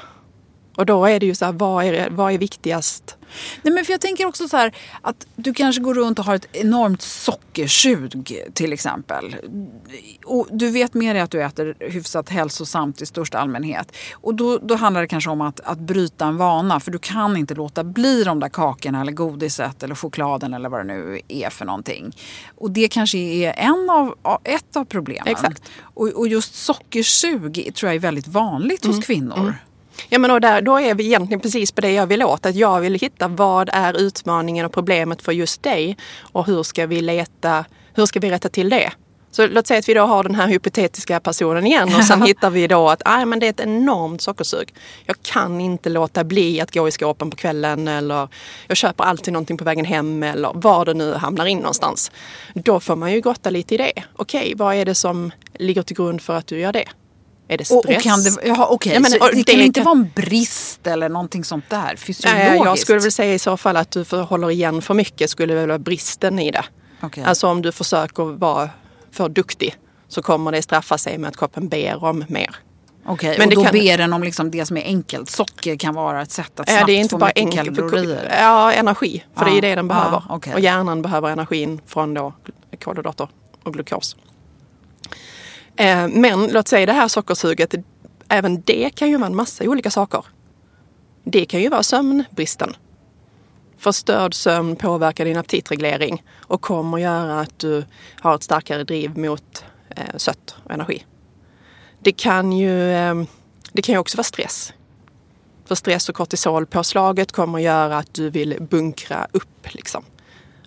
och 0.77 0.85
då 0.85 1.05
är 1.05 1.19
det 1.19 1.25
ju 1.25 1.35
så 1.35 1.45
här, 1.45 1.51
vad 1.51 1.85
är, 1.85 2.09
vad 2.09 2.33
är 2.33 2.37
viktigast? 2.37 3.17
Nej, 3.61 3.73
men 3.73 3.85
för 3.85 3.93
jag 3.93 4.01
tänker 4.01 4.25
också 4.25 4.47
så 4.47 4.57
här 4.57 4.75
att 5.01 5.27
du 5.35 5.53
kanske 5.53 5.81
går 5.81 5.93
runt 5.93 6.19
och 6.19 6.25
har 6.25 6.35
ett 6.35 6.47
enormt 6.51 7.01
sockersug 7.01 8.37
till 8.53 8.73
exempel. 8.73 9.35
Och 10.25 10.47
du 10.51 10.71
vet 10.71 10.93
med 10.93 11.15
dig 11.15 11.21
att 11.21 11.31
du 11.31 11.43
äter 11.43 11.75
hyfsat 11.79 12.29
hälsosamt 12.29 13.01
i 13.01 13.05
största 13.05 13.37
allmänhet. 13.37 13.91
Och 14.13 14.35
då, 14.35 14.57
då 14.57 14.75
handlar 14.75 15.01
det 15.01 15.07
kanske 15.07 15.29
om 15.29 15.41
att, 15.41 15.59
att 15.59 15.79
bryta 15.79 16.25
en 16.25 16.37
vana 16.37 16.79
för 16.79 16.91
du 16.91 16.99
kan 16.99 17.37
inte 17.37 17.55
låta 17.55 17.83
bli 17.83 18.23
de 18.23 18.39
där 18.39 18.49
kakorna 18.49 19.01
eller 19.01 19.11
godiset 19.11 19.83
eller 19.83 19.95
chokladen 19.95 20.53
eller 20.53 20.69
vad 20.69 20.79
det 20.79 20.93
nu 20.93 21.21
är 21.27 21.49
för 21.49 21.65
någonting. 21.65 22.15
Och 22.55 22.71
det 22.71 22.87
kanske 22.87 23.17
är 23.17 23.53
en 23.57 23.89
av, 23.89 24.15
ett 24.43 24.75
av 24.75 24.85
problemen. 24.85 25.27
Exakt. 25.27 25.61
Och, 25.81 26.07
och 26.07 26.27
just 26.27 26.55
sockersug 26.55 27.71
tror 27.75 27.89
jag 27.89 27.95
är 27.95 27.99
väldigt 27.99 28.27
vanligt 28.27 28.85
mm. 28.85 28.95
hos 28.95 29.05
kvinnor. 29.05 29.39
Mm. 29.39 29.53
Ja 30.09 30.19
men 30.19 30.31
och 30.31 30.41
där, 30.41 30.61
då 30.61 30.79
är 30.79 30.95
vi 30.95 31.05
egentligen 31.05 31.39
precis 31.39 31.71
på 31.71 31.81
det 31.81 31.91
jag 31.91 32.07
vill 32.07 32.23
åt. 32.23 32.45
Att 32.45 32.55
jag 32.55 32.79
vill 32.79 32.95
hitta 32.95 33.27
vad 33.27 33.69
är 33.73 33.93
utmaningen 33.93 34.65
och 34.65 34.71
problemet 34.71 35.21
för 35.21 35.31
just 35.31 35.63
dig 35.63 35.97
och 36.21 36.45
hur 36.45 36.63
ska 36.63 36.85
vi 36.85 37.01
leta, 37.01 37.65
hur 37.93 38.05
ska 38.05 38.19
vi 38.19 38.29
rätta 38.29 38.49
till 38.49 38.69
det? 38.69 38.91
Så 39.31 39.47
låt 39.47 39.67
säga 39.67 39.79
att 39.79 39.89
vi 39.89 39.93
då 39.93 40.01
har 40.01 40.23
den 40.23 40.35
här 40.35 40.47
hypotetiska 40.47 41.19
personen 41.19 41.67
igen 41.67 41.95
och 41.95 42.03
sen 42.03 42.21
hittar 42.25 42.49
vi 42.49 42.67
då 42.67 42.89
att 42.89 43.01
ah, 43.05 43.25
men 43.25 43.39
det 43.39 43.45
är 43.45 43.49
ett 43.49 43.59
enormt 43.59 44.21
sockersug. 44.21 44.73
Jag 45.05 45.15
kan 45.21 45.61
inte 45.61 45.89
låta 45.89 46.23
bli 46.23 46.61
att 46.61 46.73
gå 46.73 46.87
i 46.87 46.91
skåpen 46.91 47.29
på 47.29 47.37
kvällen 47.37 47.87
eller 47.87 48.27
jag 48.67 48.77
köper 48.77 49.03
alltid 49.03 49.33
någonting 49.33 49.57
på 49.57 49.63
vägen 49.63 49.85
hem 49.85 50.23
eller 50.23 50.51
var 50.53 50.85
det 50.85 50.93
nu 50.93 51.13
hamnar 51.13 51.45
in 51.45 51.57
någonstans. 51.57 52.11
Då 52.53 52.79
får 52.79 52.95
man 52.95 53.13
ju 53.13 53.21
grotta 53.21 53.49
lite 53.49 53.75
i 53.75 53.77
det. 53.77 54.03
Okej, 54.15 54.53
vad 54.55 54.75
är 54.75 54.85
det 54.85 54.95
som 54.95 55.31
ligger 55.53 55.81
till 55.81 55.95
grund 55.95 56.21
för 56.21 56.35
att 56.35 56.47
du 56.47 56.59
gör 56.59 56.73
det? 56.73 56.85
Är 57.47 57.57
det 57.57 57.65
stress? 57.65 57.77
Och, 57.85 57.85
och 57.95 58.01
kan 58.01 58.23
det, 58.23 58.37
jaha, 58.45 58.67
okay. 58.69 58.93
ja, 58.93 58.99
men, 58.99 59.11
det, 59.11 59.19
det 59.33 59.43
kan 59.43 59.61
inte 59.61 59.81
vara 59.81 59.95
en 59.97 60.09
brist 60.15 60.87
eller 60.87 61.09
någonting 61.09 61.43
sånt 61.43 61.69
där 61.69 61.95
fysiologiskt? 61.95 62.49
Nej, 62.49 62.61
jag 62.65 62.79
skulle 62.79 62.99
väl 62.99 63.11
säga 63.11 63.33
i 63.33 63.39
så 63.39 63.57
fall 63.57 63.77
att 63.77 63.91
du 63.91 64.05
för, 64.05 64.21
håller 64.21 64.51
igen 64.51 64.81
för 64.81 64.93
mycket 64.93 65.29
skulle 65.29 65.55
väl 65.55 65.67
vara 65.67 65.79
bristen 65.79 66.39
i 66.39 66.51
det. 66.51 66.65
Okay. 67.01 67.23
Alltså 67.23 67.47
om 67.47 67.61
du 67.61 67.71
försöker 67.71 68.23
vara 68.23 68.69
för 69.11 69.29
duktig 69.29 69.75
så 70.07 70.21
kommer 70.21 70.51
det 70.51 70.61
straffa 70.61 70.97
sig 70.97 71.17
med 71.17 71.27
att 71.27 71.37
kroppen 71.37 71.67
ber 71.69 72.03
om 72.03 72.25
mer. 72.27 72.55
Okej, 73.05 73.35
Men 73.37 73.43
och 73.45 73.49
det 73.49 73.55
då 73.55 73.63
kan- 73.63 73.71
ber 73.73 73.97
den 73.97 74.13
om 74.13 74.23
liksom 74.23 74.51
det 74.51 74.65
som 74.65 74.77
är 74.77 74.83
enkelt. 74.83 75.29
Socker 75.29 75.75
kan 75.75 75.93
vara 75.95 76.21
ett 76.21 76.31
sätt 76.31 76.59
att 76.59 76.67
Ja, 76.69 76.73
snabbt 76.73 76.87
det 76.87 76.93
är 76.93 76.97
inte 76.99 77.09
få 77.09 77.17
bara 77.17 77.31
mycket 77.35 77.43
enkelt. 77.59 77.77
kalorier. 77.77 78.35
Ja, 78.39 78.71
energi. 78.73 79.23
För 79.35 79.45
det 79.45 79.49
är 79.49 79.51
Ja, 79.51 79.55
ju 79.55 79.61
det 79.61 79.75
den 79.75 79.87
ja, 79.89 79.93
behöver. 79.95 80.23
okej. 80.29 80.53
Och 80.53 80.59
hjärnan 80.59 81.01
behöver 81.01 81.29
energin 81.29 81.81
från 81.85 82.13
då 82.13 82.33
kolhydrater 82.83 83.27
och 83.63 83.73
glukos. 83.73 84.15
Eh, 85.77 86.07
men 86.07 86.47
låt 86.51 86.67
säga 86.67 86.85
det 86.85 86.93
här 86.93 87.07
sockersuget. 87.07 87.75
Även 88.27 88.61
det 88.61 88.89
kan 88.95 89.09
ju 89.09 89.17
vara 89.17 89.27
en 89.27 89.35
massa 89.35 89.63
olika 89.63 89.91
saker. 89.91 90.25
Det 91.23 91.45
kan 91.45 91.61
ju 91.61 91.69
vara 91.69 91.83
sömnbristen. 91.83 92.75
Förstörd 93.77 94.33
sömn 94.33 94.75
påverkar 94.75 95.25
din 95.25 95.37
aptitreglering 95.37 96.23
och 96.39 96.61
kommer 96.61 96.97
göra 96.97 97.39
att 97.39 97.59
du 97.59 97.85
har 98.19 98.35
ett 98.35 98.43
starkare 98.43 98.83
driv 98.83 99.17
mot 99.17 99.65
eh, 99.89 100.15
sött 100.15 100.55
och 100.63 100.71
energi. 100.71 101.05
Det 101.99 102.11
kan 102.11 102.51
ju 102.51 102.91
eh, 102.91 103.23
det 103.71 103.81
kan 103.81 103.93
ju 103.93 103.99
också 103.99 104.17
vara 104.17 104.23
stress. 104.23 104.73
För 105.65 105.75
stress 105.75 106.09
och 106.09 106.15
kortisolpåslaget 106.15 107.31
kommer 107.31 107.59
göra 107.59 107.97
att 107.97 108.13
du 108.13 108.29
vill 108.29 108.57
bunkra 108.59 109.27
upp. 109.31 109.73
Liksom. 109.73 110.03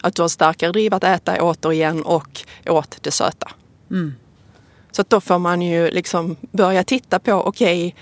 Att 0.01 0.15
du 0.15 0.23
har 0.23 0.29
starkare 0.29 0.73
driv 0.73 0.95
att 0.95 1.05
äta 1.05 1.43
återigen 1.43 2.03
och 2.03 2.41
åt 2.67 2.99
det 3.01 3.11
söta. 3.11 3.51
Mm. 3.91 4.15
Så 4.93 5.03
att 5.03 5.11
då 5.11 5.21
får 5.21 5.39
man 5.39 5.63
ju 5.63 5.91
liksom 5.91 6.37
börja 6.53 6.85
titta 6.85 7.19
på, 7.19 7.33
okej, 7.33 7.95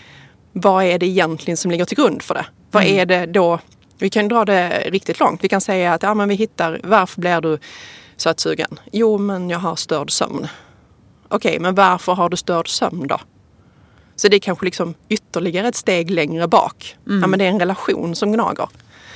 vad 0.53 0.85
är 0.85 0.98
det 0.98 1.07
egentligen 1.07 1.57
som 1.57 1.70
ligger 1.70 1.85
till 1.85 1.96
grund 1.96 2.22
för 2.22 2.35
det? 2.35 2.46
Vad 2.70 2.85
är 2.85 3.07
det 3.07 3.27
då? 3.27 3.59
Vi 3.98 4.11
kan 4.11 4.29
dra 4.29 4.44
det 4.44 4.68
riktigt 4.90 5.20
långt. 5.20 5.44
Vi 5.44 5.48
kan 5.48 5.61
säga 5.61 5.94
att 5.94 6.03
ja, 6.03 6.14
men 6.14 6.29
vi 6.29 6.35
hittar, 6.35 6.81
varför 6.85 7.20
blir 7.20 7.40
du 7.40 7.59
sötsugen? 8.16 8.79
Jo, 8.92 9.18
men 9.18 9.51
jag 9.51 9.59
har 9.59 9.77
störd 9.77 10.11
sömn. 10.11 10.46
Okej, 11.29 11.59
men 11.59 11.74
varför 11.74 12.12
har 12.14 12.29
du 12.29 12.37
störd 12.37 12.68
sömn 12.68 13.07
då? 13.07 13.20
Så 14.16 14.29
det 14.29 14.37
är 14.37 14.40
kanske 14.40 14.64
liksom 14.64 14.94
ytterligare 15.09 15.68
ett 15.68 15.77
steg 15.77 16.11
längre 16.11 16.48
bak. 16.48 16.96
Ja, 17.05 17.27
men 17.27 17.38
det 17.38 17.44
är 17.44 17.48
en 17.48 17.59
relation 17.61 18.14
som 18.14 18.33
gnager. 18.33 18.68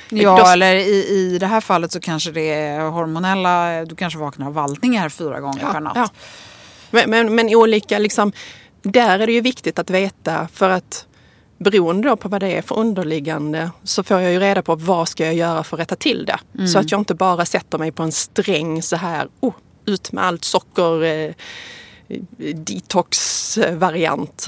Ja, 0.09 0.37
Då- 0.37 0.45
eller 0.51 0.75
i, 0.75 1.07
i 1.09 1.37
det 1.39 1.47
här 1.47 1.61
fallet 1.61 1.91
så 1.91 1.99
kanske 1.99 2.31
det 2.31 2.53
är 2.53 2.89
hormonella, 2.89 3.85
du 3.85 3.95
kanske 3.95 4.19
vaknar 4.19 4.47
av 4.47 4.53
vallningar 4.53 5.09
fyra 5.09 5.39
gånger 5.39 5.71
per 5.71 5.79
natt. 5.79 5.93
Ja. 5.95 6.09
Men, 6.93 7.09
men, 7.09 7.35
men 7.35 7.55
olika, 7.55 7.99
liksom, 7.99 8.31
där 8.81 9.19
är 9.19 9.27
det 9.27 9.33
ju 9.33 9.41
viktigt 9.41 9.79
att 9.79 9.89
veta 9.89 10.47
för 10.53 10.69
att 10.69 11.07
beroende 11.57 12.07
då 12.09 12.15
på 12.15 12.29
vad 12.29 12.41
det 12.41 12.57
är 12.57 12.61
för 12.61 12.79
underliggande 12.79 13.71
så 13.83 14.03
får 14.03 14.21
jag 14.21 14.31
ju 14.31 14.39
reda 14.39 14.61
på 14.61 14.75
vad 14.75 15.07
ska 15.07 15.25
jag 15.25 15.35
göra 15.35 15.63
för 15.63 15.77
att 15.77 15.81
rätta 15.81 15.95
till 15.95 16.25
det. 16.25 16.39
Så 16.67 16.79
att 16.79 16.91
jag 16.91 17.01
inte 17.01 17.15
bara 17.15 17.45
sätter 17.45 17.77
mig 17.77 17.91
på 17.91 18.03
en 18.03 18.11
sträng 18.11 18.81
så 18.81 18.95
här, 18.95 19.27
oh, 19.39 19.53
ut 19.85 20.11
med 20.11 20.23
allt 20.23 20.43
socker, 20.43 21.03
eh, 21.03 21.33
detox-variant. 22.55 24.45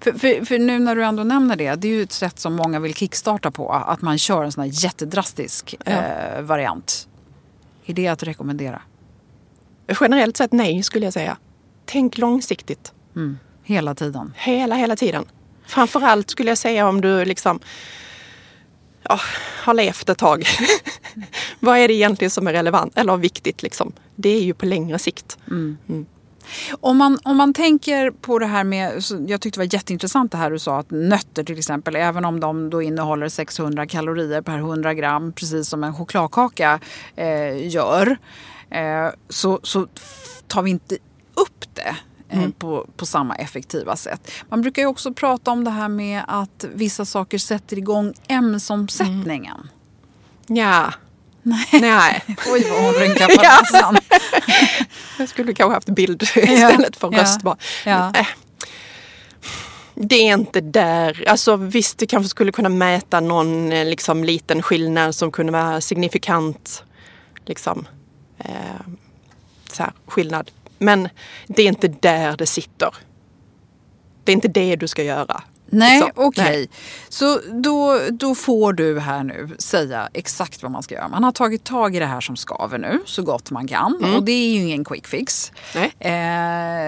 För, 0.00 0.12
för, 0.12 0.44
för 0.44 0.58
nu 0.58 0.78
när 0.78 0.96
du 0.96 1.04
ändå 1.04 1.24
nämner 1.24 1.56
det, 1.56 1.74
det 1.74 1.88
är 1.88 1.92
ju 1.92 2.02
ett 2.02 2.12
sätt 2.12 2.38
som 2.38 2.54
många 2.54 2.80
vill 2.80 2.94
kickstarta 2.94 3.50
på. 3.50 3.72
Att 3.72 4.02
man 4.02 4.18
kör 4.18 4.44
en 4.44 4.52
sån 4.52 4.64
här 4.64 4.70
jättedrastisk 4.84 5.74
eh, 5.84 6.40
variant. 6.42 7.08
Är 7.86 7.94
det 7.94 8.08
att 8.08 8.22
rekommendera? 8.22 8.82
Generellt 10.00 10.36
sett 10.36 10.52
nej 10.52 10.82
skulle 10.82 11.06
jag 11.06 11.12
säga. 11.12 11.36
Tänk 11.92 12.18
långsiktigt. 12.18 12.92
Hela 13.62 13.94
tiden. 13.94 14.32
Hela, 14.36 14.74
hela 14.74 14.96
tiden. 14.96 15.24
Framförallt 15.66 16.30
skulle 16.30 16.50
jag 16.50 16.58
säga 16.58 16.88
om 16.88 17.00
du 17.00 17.24
liksom 17.24 17.60
ja, 19.02 19.20
har 19.62 19.74
levt 19.74 20.08
ett 20.08 20.18
tag. 20.18 20.44
Vad 21.60 21.78
är 21.78 21.88
det 21.88 21.94
egentligen 21.94 22.30
som 22.30 22.46
är 22.46 22.52
relevant 22.52 22.98
eller 22.98 23.16
viktigt? 23.16 23.62
Liksom? 23.62 23.92
Det 24.16 24.28
är 24.28 24.42
ju 24.42 24.54
på 24.54 24.66
längre 24.66 24.98
sikt. 24.98 25.38
Om 26.80 26.96
man, 26.96 27.18
om 27.22 27.36
man 27.36 27.54
tänker 27.54 28.10
på 28.10 28.38
det 28.38 28.46
här 28.46 28.64
med, 28.64 29.02
jag 29.28 29.40
tyckte 29.40 29.60
det 29.60 29.66
var 29.66 29.74
jätteintressant 29.74 30.32
det 30.32 30.38
här 30.38 30.50
du 30.50 30.58
sa 30.58 30.78
att 30.78 30.90
nötter 30.90 31.44
till 31.44 31.58
exempel, 31.58 31.96
även 31.96 32.24
om 32.24 32.40
de 32.40 32.70
då 32.70 32.82
innehåller 32.82 33.28
600 33.28 33.86
kalorier 33.86 34.42
per 34.42 34.58
100 34.58 34.94
gram, 34.94 35.32
precis 35.32 35.68
som 35.68 35.84
en 35.84 35.94
chokladkaka 35.94 36.80
eh, 37.16 37.68
gör, 37.68 38.16
eh, 38.70 39.08
så, 39.28 39.60
så 39.62 39.86
tar 40.46 40.62
vi 40.62 40.70
inte 40.70 40.98
upp 41.34 41.64
det. 41.74 41.96
eh, 42.28 42.48
På, 42.58 42.86
på 42.96 43.06
samma 43.06 43.34
effektiva 43.34 43.96
sätt. 43.96 44.30
Man 44.48 44.62
brukar 44.62 44.82
ju 44.82 44.88
också 44.88 45.14
prata 45.14 45.50
om 45.50 45.64
det 45.64 45.70
här 45.70 45.88
med 45.88 46.22
att 46.28 46.64
vissa 46.74 47.04
saker 47.04 47.38
sätter 47.38 47.78
igång 47.78 48.14
M-omsättningen. 48.28 49.68
Ja. 50.46 50.92
Nej. 51.72 52.24
Oj 52.52 52.66
vad 52.70 52.84
hon 52.84 52.92
rynkar 52.94 53.26
på 53.36 53.42
näsan. 53.42 53.96
Jag 55.18 55.28
skulle 55.28 55.54
kanske 55.54 55.74
haft 55.74 55.88
bild 55.88 56.22
istället 56.36 56.96
för 56.96 57.12
ja, 57.12 57.22
röst 57.22 57.42
bara. 57.42 57.56
ja. 57.84 58.12
Äh. 58.14 58.26
Det 59.94 60.14
är 60.28 60.34
inte 60.34 60.60
där. 60.60 61.24
Alltså 61.28 61.56
visst, 61.56 61.98
du 61.98 62.06
kanske 62.06 62.28
skulle 62.28 62.52
kunna 62.52 62.68
mäta 62.68 63.20
någon 63.20 63.72
eh, 63.72 63.84
liksom, 63.86 64.24
liten 64.24 64.62
skillnad 64.62 65.14
som 65.14 65.32
kunde 65.32 65.52
vara 65.52 65.80
signifikant. 65.80 66.84
Liksom, 67.46 67.86
eh, 68.38 68.50
så 69.72 69.82
här, 69.82 69.92
skillnad. 70.06 70.50
Men 70.80 71.08
det 71.46 71.62
är 71.62 71.66
inte 71.68 71.88
där 71.88 72.36
det 72.36 72.46
sitter. 72.46 72.94
Det 74.24 74.32
är 74.32 74.34
inte 74.34 74.48
det 74.48 74.76
du 74.76 74.88
ska 74.88 75.02
göra. 75.02 75.42
Nej, 75.72 76.00
Liksom. 76.00 76.12
okej. 76.26 76.44
Nej. 76.44 76.70
Så 77.08 77.40
då, 77.52 78.00
då 78.10 78.34
får 78.34 78.72
du 78.72 79.00
här 79.00 79.24
nu 79.24 79.48
säga 79.58 80.08
exakt 80.12 80.62
vad 80.62 80.72
man 80.72 80.82
ska 80.82 80.94
göra. 80.94 81.08
Man 81.08 81.24
har 81.24 81.32
tagit 81.32 81.64
tag 81.64 81.96
i 81.96 81.98
det 81.98 82.06
här 82.06 82.20
som 82.20 82.36
skaver 82.36 82.78
nu 82.78 83.00
så 83.06 83.22
gott 83.22 83.50
man 83.50 83.68
kan. 83.68 84.14
Och 84.16 84.24
det 84.24 84.32
är 84.32 84.52
ju 84.54 84.60
ingen 84.60 84.84
quick 84.84 85.06
fix. 85.06 85.52
Nej. 85.74 86.12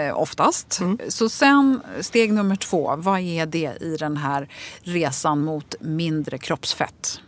Eh, 0.09 0.19
oftast. 0.19 0.81
Så 1.09 1.29
sen 1.29 1.81
steg 2.01 2.33
nummer 2.33 2.57
två. 2.57 2.95
Vad 2.97 3.21
är 3.21 3.47
det 3.47 3.73
i 3.81 3.97
den 3.99 4.17
här 4.17 4.49
resan 4.83 5.45
mot 5.45 5.75
mindre 5.81 6.39
kroppsfett? 6.39 7.21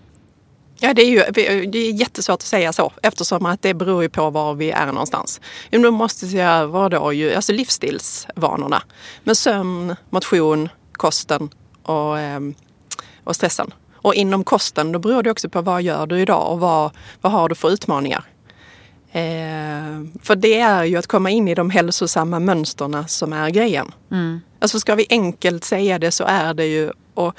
Ja, 0.78 0.94
det 0.94 1.02
är 1.02 1.10
ju 1.10 1.22
det 1.66 1.78
är 1.78 1.92
jättesvårt 1.92 2.34
att 2.34 2.42
säga 2.42 2.72
så 2.72 2.92
eftersom 3.02 3.46
att 3.46 3.62
det 3.62 3.74
beror 3.74 4.02
ju 4.02 4.08
på 4.08 4.30
var 4.30 4.54
vi 4.54 4.70
är 4.70 4.86
någonstans. 4.86 5.40
Men 5.70 5.82
Du 5.82 5.90
måste 5.90 6.26
se 6.26 6.40
över 6.40 6.88
då 6.88 7.12
ju, 7.12 7.34
alltså 7.34 7.52
livsstilsvanorna 7.52 8.82
med 9.24 9.36
sömn, 9.36 9.96
motion, 10.10 10.68
kosten 10.92 11.48
och, 11.82 12.18
ehm, 12.18 12.54
och 13.24 13.36
stressen. 13.36 13.74
Och 13.94 14.14
inom 14.14 14.44
kosten 14.44 14.92
då 14.92 14.98
beror 14.98 15.22
det 15.22 15.30
också 15.30 15.48
på 15.48 15.60
vad 15.62 15.82
gör 15.82 16.06
du 16.06 16.20
idag 16.20 16.52
och 16.52 16.60
vad, 16.60 16.90
vad 17.20 17.32
har 17.32 17.48
du 17.48 17.54
för 17.54 17.70
utmaningar. 17.70 18.24
Eh, 19.12 20.04
för 20.22 20.36
det 20.36 20.60
är 20.60 20.84
ju 20.84 20.96
att 20.96 21.06
komma 21.06 21.30
in 21.30 21.48
i 21.48 21.54
de 21.54 21.70
hälsosamma 21.70 22.40
mönsterna 22.40 23.06
som 23.06 23.32
är 23.32 23.50
grejen. 23.50 23.92
Alltså 24.58 24.80
ska 24.80 24.94
vi 24.94 25.06
enkelt 25.10 25.64
säga 25.64 25.98
det 25.98 26.10
så 26.10 26.24
är 26.24 26.54
det 26.54 26.66
ju, 26.66 26.90
och 27.14 27.34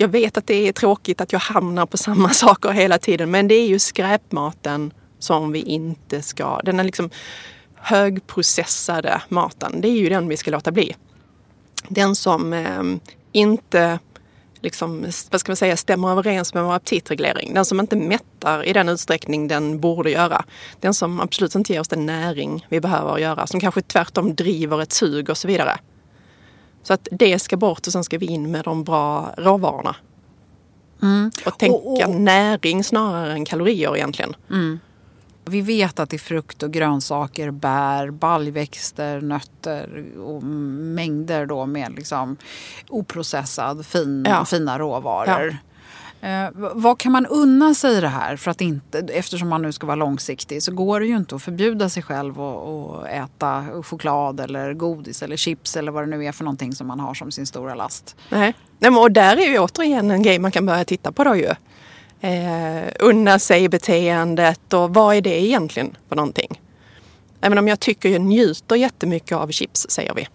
jag 0.00 0.08
vet 0.08 0.36
att 0.36 0.46
det 0.46 0.68
är 0.68 0.72
tråkigt 0.72 1.20
att 1.20 1.32
jag 1.32 1.40
hamnar 1.40 1.86
på 1.86 1.96
samma 1.96 2.28
saker 2.34 2.70
hela 2.70 2.98
tiden, 2.98 3.30
men 3.30 3.48
det 3.48 3.54
är 3.54 3.66
ju 3.66 3.78
skräpmaten 3.78 4.92
som 5.18 5.52
vi 5.52 5.58
inte 5.62 6.22
ska, 6.22 6.60
den 6.64 6.80
är 6.80 6.84
liksom 6.84 7.10
högprocessade 7.74 9.22
maten, 9.28 9.80
det 9.80 9.88
är 9.88 9.96
ju 9.96 10.08
den 10.08 10.28
vi 10.28 10.36
ska 10.36 10.50
låta 10.50 10.72
bli. 10.72 10.96
Den 11.88 12.16
som 12.16 12.52
eh, 12.52 12.82
inte 13.32 13.98
liksom, 14.60 15.06
vad 15.30 15.40
ska 15.40 15.50
man 15.50 15.56
säga, 15.56 15.76
stämmer 15.76 16.10
överens 16.10 16.54
med 16.54 16.64
vår 16.64 16.74
aptitreglering. 16.74 17.54
Den 17.54 17.64
som 17.64 17.80
inte 17.80 17.96
mättar 17.96 18.64
i 18.64 18.72
den 18.72 18.88
utsträckning 18.88 19.48
den 19.48 19.80
borde 19.80 20.10
göra. 20.10 20.44
Den 20.80 20.94
som 20.94 21.20
absolut 21.20 21.54
inte 21.54 21.72
ger 21.72 21.80
oss 21.80 21.88
den 21.88 22.06
näring 22.06 22.66
vi 22.68 22.80
behöver 22.80 23.18
göra. 23.18 23.46
Som 23.46 23.60
kanske 23.60 23.82
tvärtom 23.82 24.34
driver 24.34 24.82
ett 24.82 24.92
sug 24.92 25.30
och 25.30 25.38
så 25.38 25.48
vidare. 25.48 25.78
Så 26.82 26.92
att 26.92 27.08
det 27.10 27.38
ska 27.38 27.56
bort 27.56 27.86
och 27.86 27.92
sen 27.92 28.04
ska 28.04 28.18
vi 28.18 28.26
in 28.26 28.50
med 28.50 28.64
de 28.64 28.84
bra 28.84 29.34
råvarorna. 29.38 29.96
Och 31.46 31.58
tänka 31.58 31.74
Och- 31.76 32.02
och- 32.08 32.10
näring 32.20 32.84
snarare 32.84 33.32
än 33.32 33.44
kalorier 33.44 33.96
egentligen. 33.96 34.36
Vi 35.44 35.60
vet 35.60 35.98
att 36.00 36.10
det 36.10 36.16
är 36.16 36.18
frukt 36.18 36.62
och 36.62 36.70
grönsaker, 36.72 37.50
bär, 37.50 38.10
baljväxter, 38.10 39.20
nötter 39.20 40.04
och 40.24 40.42
mängder 40.42 41.46
då 41.46 41.66
med 41.66 41.92
liksom 41.96 42.36
oprocessad 42.88 43.86
fin, 43.86 44.24
Ja. 44.28 44.44
fina 44.44 44.78
råvaror. 44.78 45.56
Eh, 46.22 46.48
vad 46.54 46.98
kan 46.98 47.12
man 47.12 47.26
unna 47.26 47.74
sig 47.74 47.96
i 47.96 48.00
det 48.00 48.08
här? 48.08 48.36
För 48.36 48.50
att 48.50 48.60
inte, 48.60 48.98
eftersom 48.98 49.48
man 49.48 49.62
nu 49.62 49.72
ska 49.72 49.86
vara 49.86 49.96
långsiktig 49.96 50.62
så 50.62 50.72
går 50.72 51.00
det 51.00 51.06
ju 51.06 51.16
inte 51.16 51.34
att 51.34 51.42
förbjuda 51.42 51.88
sig 51.88 52.02
själv 52.02 52.40
att 52.40 53.06
äta 53.06 53.64
choklad 53.82 54.40
eller 54.40 54.74
godis 54.74 55.22
eller 55.22 55.36
chips 55.36 55.76
eller 55.76 55.92
vad 55.92 56.02
det 56.02 56.16
nu 56.16 56.24
är 56.24 56.32
för 56.32 56.44
någonting 56.44 56.72
som 56.72 56.86
man 56.86 57.00
har 57.00 57.14
som 57.14 57.30
sin 57.30 57.46
stora 57.46 57.74
last. 57.74 58.16
Nej. 58.28 58.54
Nej, 58.78 58.90
men 58.90 59.00
och 59.00 59.12
där 59.12 59.36
är 59.36 59.46
ju 59.46 59.58
återigen 59.58 60.10
en 60.10 60.22
grej 60.22 60.38
man 60.38 60.50
kan 60.50 60.66
börja 60.66 60.84
titta 60.84 61.12
på 61.12 61.24
då 61.24 61.36
ju. 61.36 61.54
Eh, 62.20 62.88
unna 62.98 63.38
sig 63.38 63.68
beteendet 63.68 64.72
och 64.72 64.94
vad 64.94 65.16
är 65.16 65.20
det 65.20 65.42
egentligen 65.42 65.96
för 66.08 66.16
någonting? 66.16 66.60
Även 67.40 67.58
om 67.58 67.68
jag 67.68 67.80
tycker 67.80 68.08
jag 68.08 68.20
njuter 68.20 68.76
jättemycket 68.76 69.38
av 69.38 69.50
chips, 69.50 69.86
säger 69.90 70.14
vi 70.14 70.28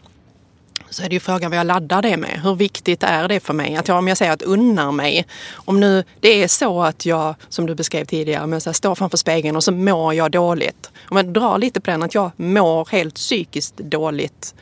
så 0.95 1.03
är 1.03 1.09
det 1.09 1.13
ju 1.13 1.19
frågan 1.19 1.51
vad 1.51 1.59
jag 1.59 1.67
laddar 1.67 2.01
det 2.01 2.17
med. 2.17 2.39
Hur 2.43 2.55
viktigt 2.55 3.03
är 3.03 3.27
det 3.27 3.39
för 3.39 3.53
mig? 3.53 3.75
Att 3.75 3.87
jag, 3.87 3.97
om 3.97 4.07
jag 4.07 4.17
säger 4.17 4.31
att 4.31 4.41
unnar 4.41 4.91
mig. 4.91 5.25
Om 5.53 5.79
nu 5.79 6.03
det 6.19 6.43
är 6.43 6.47
så 6.47 6.81
att 6.83 7.05
jag, 7.05 7.35
som 7.49 7.65
du 7.65 7.75
beskrev 7.75 8.05
tidigare, 8.05 8.47
men 8.47 8.61
så 8.61 8.69
här, 8.69 8.73
står 8.73 8.95
framför 8.95 9.17
spegeln 9.17 9.55
och 9.55 9.63
så 9.63 9.71
mår 9.71 10.13
jag 10.13 10.31
dåligt. 10.31 10.91
Om 11.09 11.17
jag 11.17 11.25
drar 11.25 11.57
lite 11.57 11.81
på 11.81 11.91
den 11.91 12.03
att 12.03 12.15
jag 12.15 12.31
mår 12.35 12.87
helt 12.91 13.15
psykiskt 13.15 13.77
dåligt. 13.77 14.55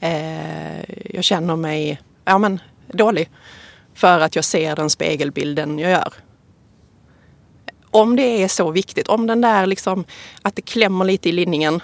Eh, 0.00 0.80
jag 1.14 1.24
känner 1.24 1.56
mig 1.56 2.00
ja, 2.24 2.38
men, 2.38 2.60
dålig 2.86 3.30
för 3.94 4.20
att 4.20 4.36
jag 4.36 4.44
ser 4.44 4.76
den 4.76 4.90
spegelbilden 4.90 5.78
jag 5.78 5.90
gör. 5.90 6.12
Om 7.90 8.16
det 8.16 8.42
är 8.42 8.48
så 8.48 8.70
viktigt, 8.70 9.08
om 9.08 9.26
den 9.26 9.40
där 9.40 9.66
liksom, 9.66 10.04
att 10.42 10.56
det 10.56 10.62
klämmer 10.62 11.04
lite 11.04 11.28
i 11.28 11.32
linningen 11.32 11.80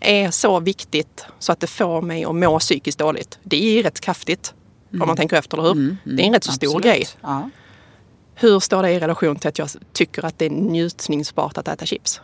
är 0.00 0.30
så 0.30 0.60
viktigt 0.60 1.26
så 1.38 1.52
att 1.52 1.60
det 1.60 1.66
får 1.66 2.02
mig 2.02 2.24
att 2.24 2.34
må 2.34 2.58
psykiskt 2.58 2.98
dåligt. 2.98 3.38
Det 3.42 3.78
är 3.78 3.82
rätt 3.82 4.00
kraftigt 4.00 4.54
mm. 4.90 5.02
om 5.02 5.08
man 5.08 5.16
tänker 5.16 5.36
efter, 5.36 5.58
eller 5.58 5.68
hur? 5.68 5.72
Mm, 5.72 5.96
mm, 6.04 6.16
det 6.16 6.22
är 6.22 6.26
en 6.26 6.32
rätt 6.32 6.44
så 6.44 6.52
stor 6.52 6.80
grej. 6.80 7.06
Ja. 7.20 7.50
Hur 8.34 8.60
står 8.60 8.82
det 8.82 8.90
i 8.90 9.00
relation 9.00 9.36
till 9.36 9.48
att 9.48 9.58
jag 9.58 9.68
tycker 9.92 10.26
att 10.26 10.38
det 10.38 10.46
är 10.46 10.50
njutningsbart 10.50 11.58
att 11.58 11.68
äta 11.68 11.86
chips? 11.86 12.20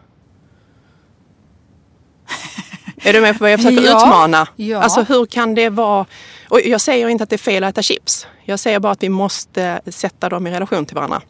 är 2.97 3.13
du 3.13 3.21
med 3.21 3.39
på 3.39 3.45
vad 3.45 3.53
jag 3.53 3.63
försöker 3.63 3.85
ja, 3.87 3.97
utmana? 3.97 4.49
Ja. 4.57 4.79
Alltså 4.83 5.03
hur 5.03 5.27
kan 5.27 5.55
det 5.55 5.71
vara? 5.71 6.07
Och 6.49 6.61
jag 6.61 6.81
säger 6.81 7.09
inte 7.09 7.25
att 7.25 7.31
det 7.31 7.37
är 7.37 7.39
fel 7.39 7.65
att 7.65 7.71
äta 7.71 7.83
chips. 7.83 8.27
Jag 8.45 8.61
säger 8.61 8.81
bara 8.81 8.93
att 8.93 9.03
vi 9.03 9.09
måste 9.09 9.81
sätta 9.87 10.29
dem 10.29 10.47
i 10.47 10.51
relation 10.51 10.87
till 10.87 10.95
varandra. 10.95 11.23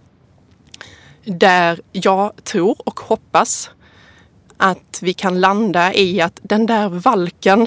Där 1.24 1.80
jag 1.92 2.32
tror 2.44 2.76
och 2.84 3.00
hoppas 3.00 3.70
att 4.62 4.98
vi 5.02 5.14
kan 5.14 5.40
landa 5.40 5.94
i 5.94 6.20
att 6.20 6.40
den 6.42 6.66
där 6.66 6.88
valken 6.88 7.66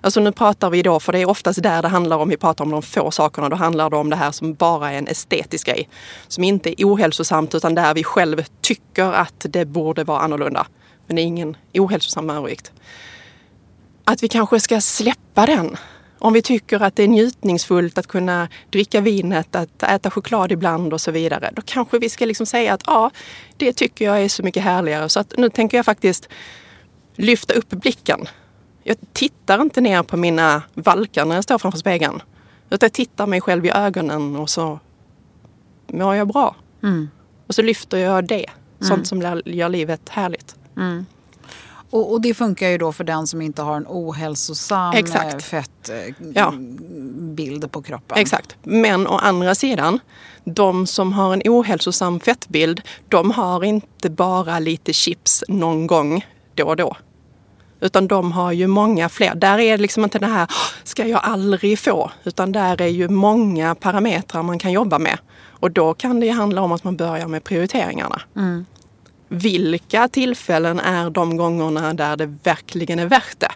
Alltså 0.00 0.20
nu 0.20 0.32
pratar 0.32 0.70
vi 0.70 0.82
då, 0.82 1.00
för 1.00 1.12
det 1.12 1.18
är 1.18 1.28
oftast 1.28 1.62
där 1.62 1.82
det 1.82 1.88
handlar 1.88 2.16
om, 2.16 2.28
vi 2.28 2.36
pratar 2.36 2.64
om 2.64 2.70
de 2.70 2.82
få 2.82 3.10
sakerna, 3.10 3.48
då 3.48 3.56
handlar 3.56 3.90
det 3.90 3.96
om 3.96 4.10
det 4.10 4.16
här 4.16 4.30
som 4.30 4.54
bara 4.54 4.92
är 4.92 4.98
en 4.98 5.08
estetisk 5.08 5.66
grej. 5.66 5.88
Som 6.28 6.44
inte 6.44 6.82
är 6.82 6.86
ohälsosamt 6.86 7.54
utan 7.54 7.74
där 7.74 7.94
vi 7.94 8.04
själv 8.04 8.44
tycker 8.60 9.12
att 9.12 9.46
det 9.48 9.64
borde 9.64 10.04
vara 10.04 10.20
annorlunda. 10.20 10.66
Men 11.06 11.16
det 11.16 11.22
är 11.22 11.24
ingen 11.24 11.56
ohälsosam 11.74 12.30
övervikt. 12.30 12.72
Att 14.04 14.22
vi 14.22 14.28
kanske 14.28 14.60
ska 14.60 14.80
släppa 14.80 15.46
den 15.46 15.76
om 16.24 16.32
vi 16.32 16.42
tycker 16.42 16.82
att 16.82 16.96
det 16.96 17.02
är 17.02 17.08
njutningsfullt 17.08 17.98
att 17.98 18.06
kunna 18.06 18.48
dricka 18.70 19.00
vinet, 19.00 19.56
att 19.56 19.82
äta 19.82 20.10
choklad 20.10 20.52
ibland 20.52 20.92
och 20.92 21.00
så 21.00 21.10
vidare, 21.10 21.50
då 21.56 21.62
kanske 21.64 21.98
vi 21.98 22.08
ska 22.08 22.24
liksom 22.26 22.46
säga 22.46 22.74
att 22.74 22.82
ja, 22.86 23.10
det 23.56 23.72
tycker 23.72 24.04
jag 24.04 24.22
är 24.22 24.28
så 24.28 24.42
mycket 24.42 24.62
härligare. 24.62 25.08
Så 25.08 25.20
att 25.20 25.34
nu 25.36 25.50
tänker 25.50 25.78
jag 25.78 25.84
faktiskt 25.84 26.28
lyfta 27.14 27.54
upp 27.54 27.68
blicken. 27.68 28.26
Jag 28.82 28.96
tittar 29.12 29.62
inte 29.62 29.80
ner 29.80 30.02
på 30.02 30.16
mina 30.16 30.62
valkar 30.74 31.24
när 31.24 31.34
jag 31.34 31.44
står 31.44 31.58
framför 31.58 31.78
spegeln. 31.78 32.22
Utan 32.70 32.86
jag 32.86 32.92
tittar 32.92 33.26
mig 33.26 33.40
själv 33.40 33.66
i 33.66 33.70
ögonen 33.70 34.36
och 34.36 34.50
så 34.50 34.80
mår 35.86 36.14
jag 36.14 36.28
bra. 36.28 36.56
Mm. 36.82 37.08
Och 37.46 37.54
så 37.54 37.62
lyfter 37.62 37.98
jag 37.98 38.26
det, 38.28 38.46
sånt 38.78 38.90
mm. 38.90 39.04
som 39.04 39.42
gör 39.44 39.68
livet 39.68 40.08
härligt. 40.08 40.56
Mm. 40.76 41.06
Och, 41.94 42.12
och, 42.12 42.20
det 42.20 42.34
funkar 42.34 42.68
ju 42.68 42.78
då 42.78 42.92
för 42.92 43.04
den 43.04 43.26
som 43.26 43.42
inte 43.42 43.62
har 43.62 43.76
en 43.76 43.86
ohälsosam 43.88 44.94
Exakt. 44.94 45.44
fettbild 45.44 46.34
ja. 47.64 47.68
på 47.68 47.82
kroppen. 47.82 48.18
Exakt. 48.18 48.56
Men 48.62 49.06
å 49.06 49.16
andra 49.16 49.54
sidan, 49.54 49.98
de 50.44 50.86
som 50.86 51.12
har 51.12 51.32
en 51.32 51.42
ohälsosam 51.44 52.20
fettbild, 52.20 52.82
de 53.08 53.30
har 53.30 53.64
inte 53.64 54.10
bara 54.10 54.58
lite 54.58 54.92
chips 54.92 55.44
någon 55.48 55.86
gång 55.86 56.26
då 56.54 56.64
och 56.64 56.76
då. 56.76 56.96
Utan 57.80 58.08
de 58.08 58.32
har 58.32 58.52
ju 58.52 58.66
många 58.66 59.08
fler. 59.08 59.34
Där 59.34 59.58
är 59.58 59.70
det 59.76 59.82
liksom 59.82 60.04
inte 60.04 60.18
det 60.18 60.26
här, 60.26 60.50
ska 60.84 61.06
jag 61.06 61.20
aldrig 61.24 61.78
få? 61.78 62.10
Utan 62.24 62.52
där 62.52 62.82
är 62.82 62.86
ju 62.86 63.08
många 63.08 63.74
parametrar 63.74 64.42
man 64.42 64.58
kan 64.58 64.72
jobba 64.72 64.98
med. 64.98 65.18
Och 65.48 65.70
då 65.70 65.94
kan 65.94 66.20
det 66.20 66.28
handla 66.28 66.62
om 66.62 66.72
att 66.72 66.84
man 66.84 66.96
börjar 66.96 67.26
med 67.26 67.44
prioriteringarna. 67.44 68.22
Mm 68.36 68.66
vilka 69.34 70.08
tillfällen 70.08 70.80
är 70.80 71.10
de 71.10 71.36
gångerna 71.36 71.94
där 71.94 72.16
det 72.16 72.26
verkligen 72.26 72.98
är 72.98 73.06
värt 73.06 73.40
det? 73.40 73.52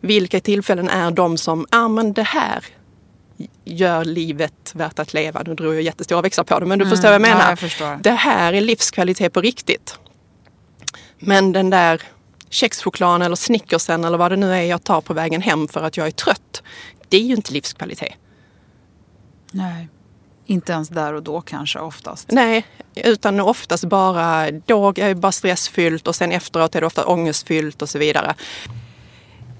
Vilka 0.00 0.40
tillfällen 0.40 0.88
är 0.88 1.10
de 1.10 1.38
som, 1.38 1.66
ja 1.70 1.78
ah, 1.78 1.88
men 1.88 2.12
det 2.12 2.22
här 2.22 2.64
gör 3.64 4.04
livet 4.04 4.72
värt 4.74 4.98
att 4.98 5.14
leva. 5.14 5.42
Nu 5.46 5.54
drog 5.54 5.74
jag 5.74 5.82
jättestora 5.82 6.22
växlar 6.22 6.44
på 6.44 6.60
det 6.60 6.66
men 6.66 6.78
du 6.78 6.84
mm, 6.84 6.90
förstår 6.90 7.08
vad 7.08 7.14
jag 7.14 7.22
menar. 7.22 7.58
Ja, 7.60 7.68
jag 7.80 8.02
det 8.02 8.10
här 8.10 8.52
är 8.52 8.60
livskvalitet 8.60 9.32
på 9.32 9.40
riktigt. 9.40 9.98
Men 11.18 11.52
den 11.52 11.70
där 11.70 12.02
kexchokladen 12.50 13.22
eller 13.22 13.36
snickersen 13.36 14.04
eller 14.04 14.18
vad 14.18 14.32
det 14.32 14.36
nu 14.36 14.52
är 14.52 14.62
jag 14.62 14.84
tar 14.84 15.00
på 15.00 15.14
vägen 15.14 15.42
hem 15.42 15.68
för 15.68 15.82
att 15.82 15.96
jag 15.96 16.06
är 16.06 16.10
trött. 16.10 16.62
Det 17.08 17.16
är 17.16 17.22
ju 17.22 17.34
inte 17.34 17.52
livskvalitet. 17.52 18.14
Nej. 19.52 19.88
Inte 20.50 20.72
ens 20.72 20.88
där 20.88 21.14
och 21.14 21.22
då 21.22 21.40
kanske 21.40 21.78
oftast? 21.78 22.30
Nej, 22.30 22.66
utan 22.94 23.40
oftast 23.40 23.84
bara, 23.84 24.50
då 24.50 24.88
är 24.88 25.08
det 25.08 25.14
bara 25.14 25.32
stressfyllt 25.32 26.08
och 26.08 26.14
sen 26.14 26.32
efteråt 26.32 26.74
är 26.74 26.80
det 26.80 26.86
ofta 26.86 27.06
ångestfyllt 27.06 27.82
och 27.82 27.88
så 27.88 27.98
vidare. 27.98 28.34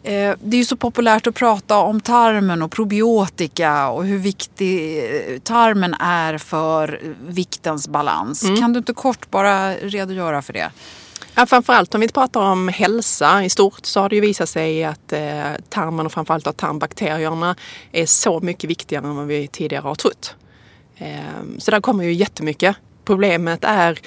Eh, 0.02 0.34
det 0.40 0.56
är 0.56 0.58
ju 0.58 0.64
så 0.64 0.76
populärt 0.76 1.26
att 1.26 1.34
prata 1.34 1.78
om 1.78 2.00
tarmen 2.00 2.62
och 2.62 2.70
probiotika 2.70 3.88
och 3.88 4.04
hur 4.04 4.18
viktig 4.18 4.98
eh, 4.98 5.38
tarmen 5.38 5.94
är 6.00 6.38
för 6.38 7.00
viktens 7.28 7.88
balans. 7.88 8.42
Mm. 8.42 8.56
Kan 8.56 8.72
du 8.72 8.78
inte 8.78 8.92
kort 8.92 9.30
bara 9.30 9.74
redogöra 9.74 10.42
för 10.42 10.52
det? 10.52 10.70
Ja, 11.34 11.46
framförallt 11.46 11.94
om 11.94 12.00
vi 12.00 12.08
pratar 12.08 12.40
om 12.40 12.68
hälsa 12.68 13.44
i 13.44 13.50
stort 13.50 13.86
så 13.86 14.00
har 14.00 14.08
det 14.08 14.14
ju 14.14 14.20
visat 14.20 14.48
sig 14.48 14.84
att 14.84 15.12
eh, 15.12 15.52
tarmen 15.68 16.06
och 16.06 16.12
framförallt 16.12 16.56
tarmbakterierna 16.56 17.56
är 17.92 18.06
så 18.06 18.40
mycket 18.40 18.70
viktigare 18.70 19.06
än 19.06 19.16
vad 19.16 19.26
vi 19.26 19.48
tidigare 19.48 19.82
har 19.82 19.94
trott. 19.94 20.34
Ehm, 20.98 21.60
så 21.60 21.70
där 21.70 21.80
kommer 21.80 22.04
ju 22.04 22.12
jättemycket. 22.12 22.76
Problemet 23.04 23.64
är 23.64 23.98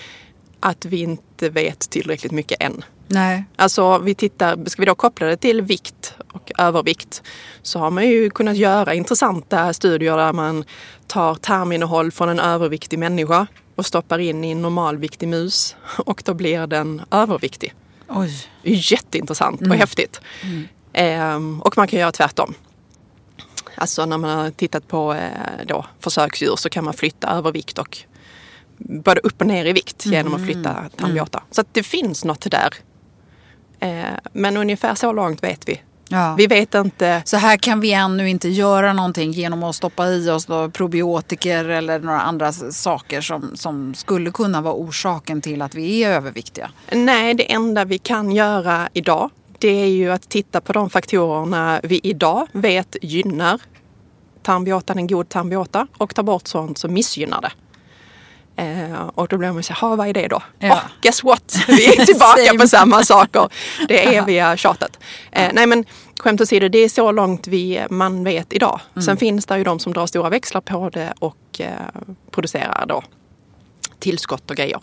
att 0.59 0.85
vi 0.85 0.97
inte 0.97 1.49
vet 1.49 1.79
tillräckligt 1.79 2.31
mycket 2.31 2.63
än. 2.63 2.83
Nej. 3.07 3.43
Alltså 3.55 3.97
vi 3.97 4.15
tittar, 4.15 4.69
ska 4.69 4.81
vi 4.81 4.85
då 4.85 4.95
koppla 4.95 5.27
det 5.27 5.37
till 5.37 5.61
vikt 5.61 6.15
och 6.33 6.51
övervikt 6.57 7.23
så 7.61 7.79
har 7.79 7.91
man 7.91 8.07
ju 8.07 8.29
kunnat 8.29 8.57
göra 8.57 8.93
intressanta 8.93 9.73
studier 9.73 10.17
där 10.17 10.33
man 10.33 10.63
tar 11.07 11.35
tarminnehåll 11.35 12.11
från 12.11 12.29
en 12.29 12.39
överviktig 12.39 12.99
människa 12.99 13.47
och 13.75 13.85
stoppar 13.85 14.19
in 14.19 14.43
i 14.43 14.51
en 14.51 14.61
normalviktig 14.61 15.27
mus 15.27 15.75
och 15.97 16.21
då 16.25 16.33
blir 16.33 16.67
den 16.67 17.01
överviktig. 17.11 17.73
Oj. 18.07 18.47
Jätteintressant 18.63 19.61
mm. 19.61 19.71
och 19.71 19.77
häftigt. 19.77 20.21
Mm. 20.43 20.67
Ehm, 20.93 21.61
och 21.61 21.77
man 21.77 21.87
kan 21.87 21.99
göra 21.99 22.11
tvärtom. 22.11 22.53
Alltså 23.81 24.05
när 24.05 24.17
man 24.17 24.37
har 24.37 24.51
tittat 24.51 24.87
på 24.87 25.13
eh, 25.13 25.65
då, 25.65 25.85
försöksdjur 25.99 26.55
så 26.55 26.69
kan 26.69 26.83
man 26.83 26.93
flytta 26.93 27.27
övervikt 27.27 27.77
och 27.77 27.97
både 28.77 29.21
upp 29.21 29.41
och 29.41 29.47
ner 29.47 29.65
i 29.65 29.73
vikt 29.73 30.05
mm. 30.05 30.17
genom 30.17 30.33
att 30.33 30.45
flytta 30.45 30.75
tandbiota. 30.97 31.37
Mm. 31.37 31.47
Så 31.51 31.61
att 31.61 31.73
det 31.73 31.83
finns 31.83 32.25
något 32.25 32.51
där. 32.51 32.73
Eh, 33.79 34.03
men 34.33 34.57
ungefär 34.57 34.95
så 34.95 35.13
långt 35.13 35.43
vet 35.43 35.69
vi. 35.69 35.81
Ja. 36.09 36.35
Vi 36.37 36.47
vet 36.47 36.75
inte. 36.75 37.21
Så 37.25 37.37
här 37.37 37.57
kan 37.57 37.79
vi 37.79 37.93
ännu 37.93 38.29
inte 38.29 38.49
göra 38.49 38.93
någonting 38.93 39.31
genom 39.31 39.63
att 39.63 39.75
stoppa 39.75 40.07
i 40.07 40.29
oss 40.29 40.47
probiotiker 40.73 41.65
eller 41.65 41.99
några 41.99 42.21
andra 42.21 42.51
saker 42.51 43.21
som, 43.21 43.51
som 43.57 43.93
skulle 43.93 44.31
kunna 44.31 44.61
vara 44.61 44.73
orsaken 44.73 45.41
till 45.41 45.61
att 45.61 45.75
vi 45.75 46.03
är 46.03 46.11
överviktiga? 46.11 46.71
Nej, 46.91 47.33
det 47.33 47.51
enda 47.51 47.85
vi 47.85 47.97
kan 47.97 48.31
göra 48.31 48.89
idag 48.93 49.29
det 49.61 49.81
är 49.81 49.87
ju 49.87 50.11
att 50.11 50.29
titta 50.29 50.61
på 50.61 50.73
de 50.73 50.89
faktorerna 50.89 51.79
vi 51.83 51.99
idag 52.03 52.47
vet 52.51 52.95
gynnar 53.01 53.61
tarmbiotan, 54.43 54.97
en 54.97 55.07
god 55.07 55.29
tarmbiota 55.29 55.87
och 55.97 56.15
ta 56.15 56.23
bort 56.23 56.47
sånt 56.47 56.77
som 56.77 56.93
missgynnar 56.93 57.41
det. 57.41 57.51
Eh, 58.55 59.01
och 59.15 59.27
då 59.27 59.37
blir 59.37 59.51
man 59.51 59.63
så 59.63 59.73
här, 59.73 59.95
vad 59.95 60.07
är 60.07 60.13
det 60.13 60.27
då? 60.27 60.41
Ja. 60.59 60.73
Oh, 60.73 60.81
guess 61.01 61.23
what? 61.23 61.57
Vi 61.67 61.85
är 61.85 62.05
tillbaka 62.05 62.53
på 62.59 62.67
samma 62.67 63.03
saker. 63.03 63.49
Det 63.87 64.15
eviga 64.15 64.57
tjatet. 64.57 64.99
Eh, 65.31 65.49
nej 65.53 65.67
men 65.67 65.85
skämt 66.19 66.41
åsido, 66.41 66.67
det 66.67 66.77
är 66.77 66.89
så 66.89 67.11
långt 67.11 67.47
vi, 67.47 67.85
man 67.89 68.23
vet 68.23 68.53
idag. 68.53 68.79
Mm. 68.93 69.03
Sen 69.03 69.17
finns 69.17 69.45
det 69.45 69.57
ju 69.57 69.63
de 69.63 69.79
som 69.79 69.93
drar 69.93 70.07
stora 70.07 70.29
växlar 70.29 70.61
på 70.61 70.89
det 70.89 71.13
och 71.19 71.59
eh, 71.59 71.71
producerar 72.31 72.85
då 72.87 73.03
tillskott 73.99 74.51
och 74.51 74.57
grejer. 74.57 74.81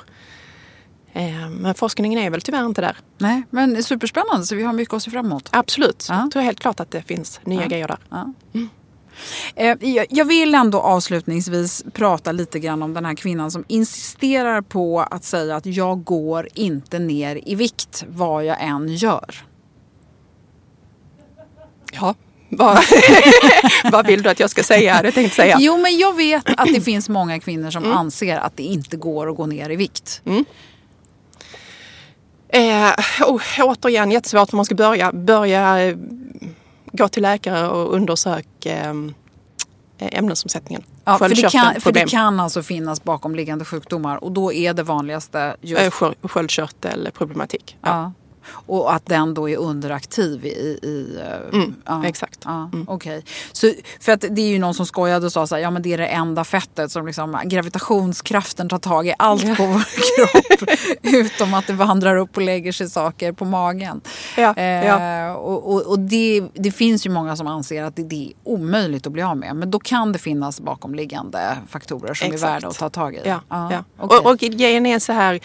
Eh, 1.12 1.49
men 1.51 1.75
forskningen 1.75 2.21
är 2.21 2.31
väl 2.31 2.42
tyvärr 2.42 2.66
inte 2.66 2.81
där. 2.81 2.97
Nej, 3.18 3.42
men 3.51 3.83
superspännande 3.83 4.47
så 4.47 4.55
vi 4.55 4.62
har 4.62 4.73
mycket 4.73 4.94
att 4.94 5.03
se 5.03 5.11
fram 5.11 5.27
emot. 5.27 5.49
Absolut. 5.53 6.07
Ja. 6.09 6.21
Jag 6.21 6.31
tror 6.31 6.42
helt 6.42 6.61
klart 6.61 6.81
att 6.81 6.90
det 6.90 7.03
finns 7.03 7.40
nya 7.44 7.62
ja. 7.62 7.68
grejer 7.68 7.88
där. 7.88 7.99
Ja. 8.11 8.33
Mm. 8.55 8.68
Eh, 9.54 9.76
jag 10.11 10.24
vill 10.24 10.54
ändå 10.54 10.81
avslutningsvis 10.81 11.85
prata 11.92 12.33
lite 12.33 12.59
grann 12.59 12.83
om 12.83 12.94
den 12.94 13.04
här 13.04 13.14
kvinnan 13.14 13.50
som 13.50 13.64
insisterar 13.68 14.61
på 14.61 15.00
att 15.00 15.24
säga 15.24 15.57
att 15.57 15.66
jag 15.66 16.04
går 16.04 16.48
inte 16.54 16.98
ner 16.98 17.40
i 17.48 17.54
vikt 17.54 18.04
vad 18.09 18.44
jag 18.44 18.62
än 18.62 18.88
gör. 18.88 19.44
Ja, 21.93 22.14
vad, 22.49 22.78
vad 23.93 24.07
vill 24.07 24.22
du 24.22 24.30
att 24.30 24.40
jag 24.40 24.51
ska 24.51 24.62
säga? 24.62 25.01
Jag 25.05 25.14
tänkte 25.14 25.36
säga. 25.36 25.57
Jo, 25.61 25.76
men 25.76 25.99
jag 25.99 26.16
vet 26.16 26.51
att 26.57 26.68
det 26.74 26.80
finns 26.84 27.09
många 27.09 27.40
kvinnor 27.40 27.70
som 27.70 27.84
mm. 27.84 27.97
anser 27.97 28.38
att 28.38 28.57
det 28.57 28.62
inte 28.62 28.97
går 28.97 29.30
att 29.30 29.36
gå 29.36 29.47
ner 29.47 29.70
i 29.70 29.76
vikt. 29.76 30.22
Mm. 30.24 30.45
Eh, 32.49 32.93
oh, 33.26 33.43
återigen 33.61 34.11
jättesvårt 34.11 34.51
för 34.51 34.57
man 34.57 34.64
ska 34.64 34.74
börja, 34.74 35.12
börja 35.12 35.97
gå 36.93 37.09
till 37.09 37.22
läkare 37.22 37.68
och 37.68 37.95
undersök 37.95 38.66
eh, 38.66 38.95
ämnesomsättningen. 39.99 40.82
Ja, 41.05 41.18
för, 41.18 41.28
det 41.28 41.51
kan, 41.51 41.80
för 41.80 41.93
det 41.93 42.11
kan 42.11 42.41
alltså 42.41 42.62
finnas 42.62 43.05
bakomliggande 43.05 43.64
sjukdomar 43.64 44.24
och 44.24 44.32
då 44.32 44.53
är 44.53 44.74
det 44.74 44.82
vanligaste 44.82 45.57
just... 45.61 45.93
Sköldkörtelproblematik. 46.22 47.76
Ja. 47.80 47.89
ja. 47.89 48.12
Och 48.51 48.94
att 48.94 49.07
den 49.07 49.34
då 49.34 49.49
är 49.49 49.57
underaktiv 49.57 50.46
i... 50.46 50.49
i 50.82 51.18
eh, 51.20 51.59
mm, 51.59 51.74
ja, 51.84 52.07
exakt. 52.07 52.40
Ja, 52.44 52.70
mm. 52.72 52.88
Okay. 52.88 53.22
Så, 53.53 53.72
för 54.01 54.12
att 54.12 54.24
det 54.30 54.42
är 54.42 54.49
ju 54.49 54.59
någon 54.59 54.74
som 54.74 54.86
skojade 54.86 55.26
och 55.26 55.32
sa 55.32 55.46
så 55.46 55.55
här, 55.55 55.62
ja 55.62 55.70
men 55.70 55.82
det 55.82 55.92
är 55.92 55.99
det 55.99 56.07
enda 56.07 56.44
fettet 56.44 56.92
som 56.92 57.07
liksom 57.07 57.40
gravitationskraften 57.44 58.68
tar 58.68 58.78
tag 58.78 59.07
i 59.07 59.14
allt 59.18 59.57
på 59.57 59.66
vår 59.66 59.84
kropp. 60.16 60.70
utom 61.03 61.55
att 61.55 61.66
det 61.66 61.72
vandrar 61.72 62.16
upp 62.16 62.36
och 62.36 62.42
lägger 62.42 62.72
sig 62.72 62.90
saker 62.90 63.32
på 63.32 63.44
magen. 63.44 64.01
Ja, 64.36 64.55
eh, 64.57 64.86
ja. 64.86 65.34
Och, 65.34 65.74
och, 65.74 65.82
och 65.82 65.99
det, 65.99 66.42
det, 66.55 66.70
finns 66.70 67.07
ju 67.07 67.11
många 67.11 67.36
som 67.36 67.46
anser 67.46 67.84
att 67.84 67.96
det, 67.96 68.03
det, 68.03 68.26
är 68.28 68.32
omöjligt 68.44 69.07
att 69.07 69.12
bli 69.12 69.22
av 69.22 69.36
med. 69.36 69.57
Men 69.57 69.70
då 69.70 69.78
kan 69.78 70.12
det 70.12 70.18
finnas 70.18 70.61
bakomliggande 70.61 71.57
faktorer 71.68 72.14
som 72.14 72.26
exakt. 72.26 72.42
är 72.42 72.53
värda 72.53 72.68
att 72.68 72.78
ta 72.78 72.90
tag 72.90 73.14
i. 73.14 73.20
Ja, 73.24 73.40
ja. 73.49 73.84
Okay. 74.01 74.18
Och, 74.18 74.26
och 74.26 74.38
grejen 74.38 74.86
är 74.86 74.99
så 74.99 75.12
här 75.12 75.40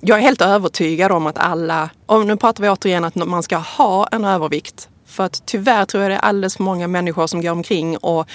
jag 0.00 0.18
är 0.18 0.22
helt 0.22 0.40
övertygad 0.40 1.12
om 1.12 1.26
att 1.26 1.38
alla, 1.38 1.90
och 2.06 2.26
nu 2.26 2.36
pratar 2.36 2.62
vi 2.62 2.70
återigen 2.70 3.04
att 3.04 3.14
man 3.14 3.42
ska 3.42 3.56
ha 3.56 4.06
en 4.06 4.24
övervikt. 4.24 4.88
För 5.06 5.24
att 5.24 5.46
tyvärr 5.46 5.84
tror 5.84 6.02
jag 6.02 6.10
det 6.10 6.16
är 6.16 6.20
alldeles 6.20 6.56
för 6.56 6.62
många 6.62 6.88
människor 6.88 7.26
som 7.26 7.42
går 7.42 7.50
omkring 7.50 7.96
och 7.96 8.28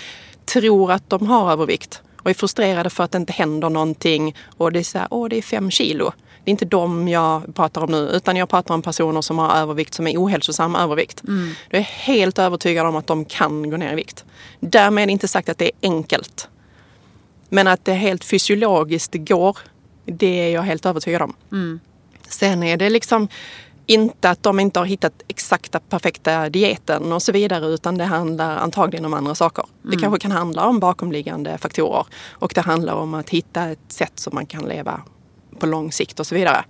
tror 0.45 0.91
att 0.91 1.09
de 1.09 1.27
har 1.27 1.51
övervikt 1.51 2.01
och 2.21 2.29
är 2.29 2.33
frustrerade 2.33 2.89
för 2.89 3.03
att 3.03 3.11
det 3.11 3.17
inte 3.17 3.33
händer 3.33 3.69
någonting. 3.69 4.35
Och 4.57 4.71
det 4.71 4.79
är 4.79 4.83
så 4.83 4.97
här, 4.97 5.07
åh 5.11 5.29
det 5.29 5.37
är 5.37 5.41
fem 5.41 5.71
kilo. 5.71 6.11
Det 6.43 6.49
är 6.49 6.51
inte 6.51 6.65
dem 6.65 7.07
jag 7.07 7.55
pratar 7.55 7.83
om 7.83 7.91
nu 7.91 7.97
utan 7.97 8.35
jag 8.35 8.49
pratar 8.49 8.73
om 8.73 8.81
personer 8.81 9.21
som 9.21 9.39
har 9.39 9.55
övervikt 9.55 9.93
som 9.93 10.07
är 10.07 10.17
ohälsosam 10.17 10.75
övervikt. 10.75 11.23
Mm. 11.23 11.51
Jag 11.69 11.79
är 11.79 11.83
helt 11.83 12.39
övertygad 12.39 12.85
om 12.85 12.95
att 12.95 13.07
de 13.07 13.25
kan 13.25 13.69
gå 13.69 13.77
ner 13.77 13.93
i 13.93 13.95
vikt. 13.95 14.25
Därmed 14.59 15.09
inte 15.09 15.27
sagt 15.27 15.49
att 15.49 15.57
det 15.57 15.65
är 15.65 15.71
enkelt. 15.81 16.49
Men 17.49 17.67
att 17.67 17.85
det 17.85 17.93
helt 17.93 18.25
fysiologiskt 18.25 19.13
går 19.15 19.57
det 20.05 20.47
är 20.47 20.53
jag 20.53 20.61
helt 20.61 20.85
övertygad 20.85 21.21
om. 21.21 21.33
Mm. 21.51 21.79
Sen 22.29 22.63
är 22.63 22.77
det 22.77 22.89
liksom 22.89 23.27
inte 23.85 24.29
att 24.29 24.43
de 24.43 24.59
inte 24.59 24.79
har 24.79 24.85
hittat 24.85 25.13
exakta 25.27 25.79
perfekta 25.79 26.49
dieten 26.49 27.13
och 27.13 27.21
så 27.21 27.31
vidare 27.31 27.65
utan 27.65 27.97
det 27.97 28.03
handlar 28.03 28.57
antagligen 28.57 29.05
om 29.05 29.13
andra 29.13 29.35
saker. 29.35 29.65
Mm. 29.83 29.95
Det 29.95 30.01
kanske 30.01 30.19
kan 30.19 30.31
handla 30.31 30.67
om 30.67 30.79
bakomliggande 30.79 31.57
faktorer 31.57 32.05
och 32.31 32.51
det 32.55 32.61
handlar 32.61 32.93
om 32.93 33.13
att 33.13 33.29
hitta 33.29 33.69
ett 33.69 33.79
sätt 33.87 34.19
som 34.19 34.35
man 34.35 34.45
kan 34.45 34.63
leva 34.63 35.01
på 35.59 35.65
lång 35.65 35.91
sikt 35.91 36.19
och 36.19 36.27
så 36.27 36.35
vidare. 36.35 36.65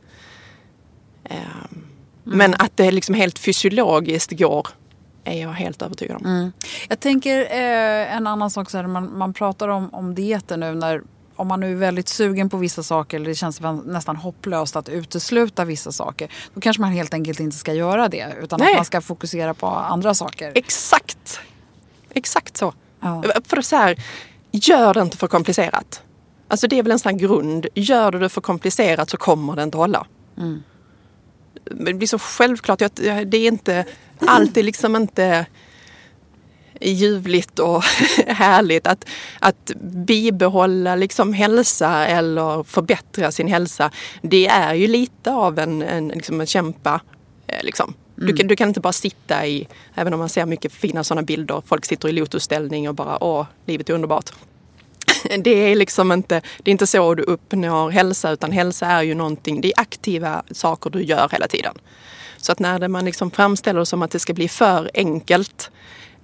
Um, 1.23 1.36
mm. 1.36 1.83
Men 2.23 2.53
att 2.53 2.77
det 2.77 2.91
liksom 2.91 3.15
helt 3.15 3.39
fysiologiskt 3.39 4.31
går 4.31 4.67
är 5.23 5.41
jag 5.41 5.49
helt 5.49 5.81
övertygad 5.81 6.17
om. 6.17 6.25
Mm. 6.25 6.51
Jag 6.89 6.99
tänker 6.99 7.41
eh, 7.41 8.15
en 8.15 8.27
annan 8.27 8.49
sak, 8.51 8.69
så 8.69 8.77
här, 8.77 8.88
man, 8.88 9.17
man 9.17 9.33
pratar 9.33 9.67
om, 9.67 9.93
om 9.93 10.15
dieter 10.15 10.57
nu 10.57 10.75
när 10.75 11.01
om 11.36 11.47
man 11.47 11.59
nu 11.59 11.71
är 11.71 11.75
väldigt 11.75 12.09
sugen 12.09 12.49
på 12.49 12.57
vissa 12.57 12.83
saker 12.83 13.17
eller 13.17 13.29
det 13.29 13.36
känns 13.36 13.61
nästan 13.86 14.15
hopplöst 14.15 14.75
att 14.75 14.89
utesluta 14.89 15.65
vissa 15.65 15.91
saker. 15.91 16.31
Då 16.53 16.61
kanske 16.61 16.81
man 16.81 16.91
helt 16.91 17.13
enkelt 17.13 17.39
inte 17.39 17.57
ska 17.57 17.73
göra 17.73 18.09
det 18.09 18.36
utan 18.41 18.59
Nej. 18.59 18.71
att 18.71 18.77
man 18.77 18.86
ska 18.86 19.01
fokusera 19.01 19.53
på 19.53 19.67
andra 19.67 20.13
saker. 20.13 20.51
Exakt! 20.55 21.39
Exakt 22.09 22.57
så. 22.57 22.73
Ja. 22.99 23.23
För 23.45 23.61
så 23.61 23.75
här, 23.75 24.03
gör 24.51 24.93
det 24.93 25.01
inte 25.01 25.17
för 25.17 25.27
komplicerat. 25.27 26.01
Alltså 26.47 26.67
det 26.67 26.79
är 26.79 26.83
väl 26.83 26.91
en 26.91 26.99
sån 26.99 27.11
här 27.11 27.19
grund. 27.19 27.67
Gör 27.73 28.11
du 28.11 28.19
det 28.19 28.29
för 28.29 28.41
komplicerat 28.41 29.09
så 29.09 29.17
kommer 29.17 29.55
det 29.55 29.63
inte 29.63 29.77
hålla. 29.77 30.05
Mm. 30.38 30.63
Det 31.63 31.93
blir 31.93 32.07
så 32.07 32.19
självklart. 32.19 32.79
Det 32.79 33.38
är 33.38 33.47
inte, 33.47 33.86
allt 34.19 34.57
är 34.57 34.63
liksom 34.63 34.95
inte 34.95 35.45
ljuvligt 36.82 37.59
och 37.59 37.84
härligt 38.28 38.88
att, 38.88 39.05
att 39.39 39.71
bibehålla 39.82 40.95
liksom 40.95 41.34
hälsa 41.34 42.07
eller 42.07 42.63
förbättra 42.63 43.32
sin 43.32 43.47
hälsa. 43.47 43.91
Det 44.21 44.47
är 44.47 44.73
ju 44.73 44.88
lite 44.88 45.32
av 45.32 45.59
en, 45.59 45.82
en, 45.82 46.07
liksom 46.07 46.41
en 46.41 46.47
kämpa. 46.47 47.01
Eh, 47.47 47.63
liksom. 47.63 47.93
Mm. 48.17 48.28
Du, 48.28 48.38
kan, 48.38 48.47
du 48.47 48.55
kan 48.55 48.67
inte 48.67 48.80
bara 48.80 48.93
sitta 48.93 49.47
i, 49.47 49.67
även 49.95 50.13
om 50.13 50.19
man 50.19 50.30
ser 50.30 50.45
mycket 50.45 50.73
fina 50.73 51.03
sådana 51.03 51.21
bilder, 51.21 51.63
folk 51.65 51.86
sitter 51.86 52.09
i 52.09 52.11
lotusställning 52.11 52.89
och 52.89 52.95
bara 52.95 53.23
åh, 53.23 53.45
livet 53.65 53.89
är 53.89 53.93
underbart. 53.93 54.30
Det 55.39 55.49
är 55.49 55.76
liksom 55.76 56.11
inte, 56.11 56.41
det 56.63 56.69
är 56.69 56.71
inte 56.71 56.88
så 56.88 57.15
du 57.15 57.23
uppnår 57.23 57.89
hälsa 57.89 58.32
utan 58.32 58.51
hälsa 58.51 58.86
är 58.86 59.03
ju 59.03 59.13
någonting, 59.13 59.61
det 59.61 59.67
är 59.67 59.82
aktiva 59.82 60.43
saker 60.51 60.89
du 60.89 61.03
gör 61.03 61.30
hela 61.32 61.47
tiden. 61.47 61.78
Så 62.38 62.51
att 62.51 62.59
när 62.59 62.88
man 62.88 63.05
liksom 63.05 63.32
framställer 63.32 63.80
det 63.80 63.86
som 63.86 64.01
att 64.01 64.11
det 64.11 64.19
ska 64.19 64.34
bli 64.34 64.47
för 64.47 64.91
enkelt 64.93 65.71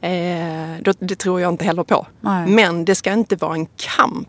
Eh, 0.02 0.94
det 1.00 1.16
tror 1.16 1.42
jag 1.42 1.54
inte 1.54 1.66
heller 1.66 1.84
på. 1.84 2.08
Nej. 2.22 2.48
Men 2.48 2.86
det 2.86 2.96
ska 2.96 3.14
inte 3.14 3.36
vara 3.36 3.54
en 3.54 3.66
kamp. 3.66 4.28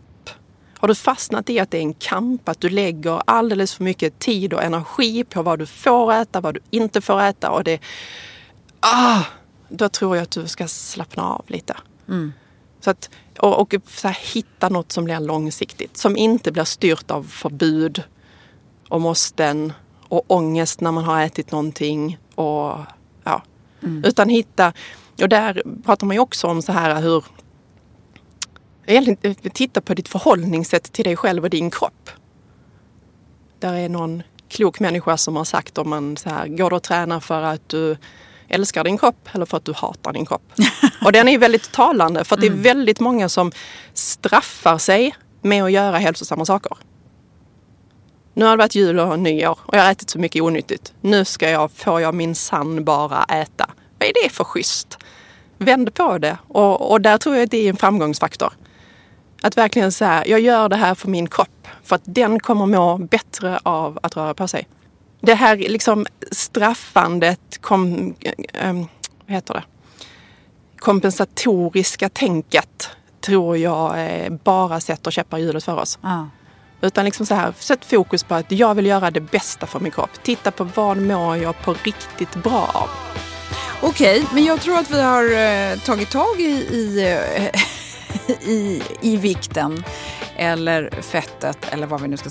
Har 0.77 0.87
du 0.87 0.95
fastnat 0.95 1.49
i 1.49 1.59
att 1.59 1.71
det 1.71 1.77
är 1.77 1.81
en 1.81 1.93
kamp, 1.93 2.49
att 2.49 2.61
du 2.61 2.69
lägger 2.69 3.21
alldeles 3.25 3.73
för 3.73 3.83
mycket 3.83 4.19
tid 4.19 4.53
och 4.53 4.63
energi 4.63 5.23
på 5.23 5.41
vad 5.41 5.59
du 5.59 5.65
får 5.65 6.13
äta, 6.13 6.41
vad 6.41 6.53
du 6.53 6.59
inte 6.69 7.01
får 7.01 7.21
äta 7.21 7.49
och 7.49 7.63
det... 7.63 7.79
Ah, 8.79 9.21
då 9.69 9.89
tror 9.89 10.15
jag 10.15 10.23
att 10.23 10.31
du 10.31 10.47
ska 10.47 10.67
slappna 10.67 11.23
av 11.23 11.45
lite. 11.47 11.77
Mm. 12.07 12.33
Så 12.79 12.89
att, 12.89 13.09
och, 13.39 13.61
och 13.61 13.73
så 13.87 14.07
här, 14.07 14.17
hitta 14.33 14.69
något 14.69 14.91
som 14.91 15.03
blir 15.03 15.19
långsiktigt. 15.19 15.97
Som 15.97 16.17
inte 16.17 16.51
blir 16.51 16.63
styrt 16.63 17.11
av 17.11 17.23
förbud 17.23 18.03
och 18.89 19.01
måsten 19.01 19.73
och 20.07 20.23
ångest 20.27 20.81
när 20.81 20.91
man 20.91 21.03
har 21.03 21.21
ätit 21.21 21.51
någonting. 21.51 22.17
Och, 22.35 22.77
ja. 23.23 23.41
Mm. 23.83 24.03
Utan 24.05 24.29
hitta 24.29 24.73
och 25.23 25.29
där 25.29 25.63
pratar 25.85 26.07
man 26.07 26.15
ju 26.15 26.19
också 26.19 26.47
om 26.47 26.61
så 26.61 26.71
här 26.71 27.01
hur 27.01 27.25
Egentligen 28.85 29.35
titta 29.35 29.81
på 29.81 29.93
ditt 29.93 30.07
förhållningssätt 30.07 30.93
till 30.93 31.05
dig 31.05 31.15
själv 31.15 31.43
och 31.43 31.49
din 31.49 31.71
kropp. 31.71 32.09
Där 33.59 33.73
är 33.73 33.89
någon 33.89 34.23
klok 34.49 34.79
människa 34.79 35.17
som 35.17 35.35
har 35.35 35.43
sagt 35.43 35.77
om 35.77 35.89
man 35.89 36.17
så 36.17 36.29
här, 36.29 36.47
går 36.47 36.69
du 36.69 36.75
och 36.75 36.83
tränar 36.83 37.19
för 37.19 37.41
att 37.41 37.69
du 37.69 37.97
älskar 38.47 38.83
din 38.83 38.97
kropp 38.97 39.29
eller 39.31 39.45
för 39.45 39.57
att 39.57 39.65
du 39.65 39.73
hatar 39.73 40.13
din 40.13 40.25
kropp? 40.25 40.53
och 41.05 41.11
den 41.11 41.27
är 41.27 41.37
väldigt 41.37 41.71
talande 41.71 42.23
för 42.23 42.35
att 42.35 42.41
det 42.41 42.47
är 42.47 42.51
mm. 42.51 42.63
väldigt 42.63 42.99
många 42.99 43.29
som 43.29 43.51
straffar 43.93 44.77
sig 44.77 45.15
med 45.41 45.63
att 45.63 45.71
göra 45.71 45.97
hälsosamma 45.97 46.45
saker. 46.45 46.77
Nu 48.33 48.45
har 48.45 48.51
det 48.51 48.57
varit 48.57 48.75
jul 48.75 48.99
och 48.99 49.19
nyår 49.19 49.59
och 49.61 49.75
jag 49.75 49.81
har 49.81 49.91
ätit 49.91 50.09
så 50.09 50.19
mycket 50.19 50.41
onyttigt. 50.41 50.93
Nu 51.01 51.25
ska 51.25 51.49
jag, 51.49 51.71
får 51.71 52.01
jag 52.01 52.15
min 52.15 52.35
sann 52.35 52.83
bara 52.83 53.23
äta. 53.23 53.69
Vad 54.03 54.09
är 54.09 54.23
det 54.23 54.29
för 54.29 54.43
schysst? 54.43 54.97
Vänd 55.57 55.93
på 55.93 56.17
det. 56.17 56.37
Och, 56.47 56.91
och 56.91 57.01
där 57.01 57.17
tror 57.17 57.35
jag 57.35 57.43
att 57.43 57.51
det 57.51 57.65
är 57.65 57.69
en 57.69 57.77
framgångsfaktor. 57.77 58.53
Att 59.41 59.57
verkligen 59.57 59.91
säga, 59.91 60.27
jag 60.27 60.39
gör 60.39 60.69
det 60.69 60.75
här 60.75 60.95
för 60.95 61.09
min 61.09 61.27
kropp. 61.27 61.67
För 61.83 61.95
att 61.95 62.01
den 62.05 62.39
kommer 62.39 62.65
må 62.65 62.97
bättre 62.97 63.59
av 63.63 63.99
att 64.03 64.17
röra 64.17 64.33
på 64.33 64.47
sig. 64.47 64.67
Det 65.21 65.33
här 65.33 65.57
liksom 65.57 66.05
straffandet, 66.31 67.61
kom, 67.61 68.15
ähm, 68.53 68.87
vad 69.25 69.35
heter 69.35 69.53
det? 69.53 69.63
kompensatoriska 70.77 72.09
tänket 72.09 72.89
tror 73.21 73.57
jag 73.57 73.93
bara 74.43 74.79
sätter 74.79 75.11
käppar 75.11 75.37
i 75.37 75.41
hjulet 75.41 75.63
för 75.63 75.79
oss. 75.79 75.99
Ah. 76.01 76.23
Utan 76.81 77.05
liksom 77.05 77.25
så 77.25 77.35
här, 77.35 77.53
sätt 77.57 77.85
fokus 77.85 78.23
på 78.23 78.35
att 78.35 78.51
jag 78.51 78.75
vill 78.75 78.85
göra 78.85 79.11
det 79.11 79.21
bästa 79.21 79.65
för 79.65 79.79
min 79.79 79.91
kropp. 79.91 80.23
Titta 80.23 80.51
på 80.51 80.63
vad 80.63 80.97
mår 80.97 81.37
jag 81.37 81.61
på 81.61 81.75
riktigt 81.83 82.35
bra 82.35 82.71
av. 82.73 82.89
Okej, 83.85 84.19
okay, 84.19 84.33
men 84.33 84.45
jag 84.45 84.61
tror 84.61 84.77
att 84.77 84.91
vi 84.91 85.01
har 85.01 85.23
eh, 85.23 85.79
tagit 85.79 86.11
tag 86.11 86.41
i, 86.41 86.43
i, 86.43 87.11
eh, 87.37 87.61
i, 88.49 88.83
i 89.01 89.17
vikten 89.17 89.83
eller 90.37 91.01
fettet 91.01 91.73
eller 91.73 91.87
vad 91.87 92.01
vi 92.01 92.07
nu 92.07 92.17
ska 92.17 92.29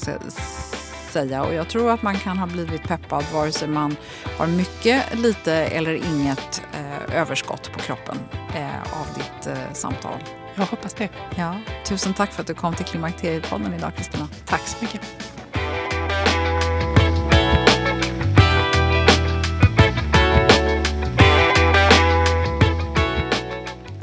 säga. 1.13 1.43
Och 1.43 1.55
jag 1.55 1.69
tror 1.69 1.91
att 1.91 2.03
man 2.03 2.15
kan 2.15 2.39
ha 2.39 2.47
blivit 2.47 2.83
peppad 2.83 3.25
vare 3.33 3.53
sig 3.53 3.69
man 3.69 3.97
har 4.39 4.47
mycket, 4.47 5.19
lite 5.19 5.53
eller 5.53 5.95
inget 5.95 6.63
eh, 6.73 7.21
överskott 7.21 7.73
på 7.73 7.79
kroppen 7.79 8.19
eh, 8.55 9.01
av 9.01 9.07
ditt 9.15 9.47
eh, 9.47 9.73
samtal. 9.73 10.19
Jag 10.55 10.67
hoppas 10.67 10.95
det. 10.95 11.09
Ja, 11.37 11.61
tusen 11.85 12.15
tack 12.15 12.33
för 12.33 12.41
att 12.41 12.47
du 12.47 12.55
kom 12.55 12.75
till 12.75 12.87
Klimakteriepodden 12.87 13.75
idag 13.75 13.93
Kristina. 13.97 14.29
Tack 14.47 14.67
så 14.67 14.77
mycket. 14.81 15.32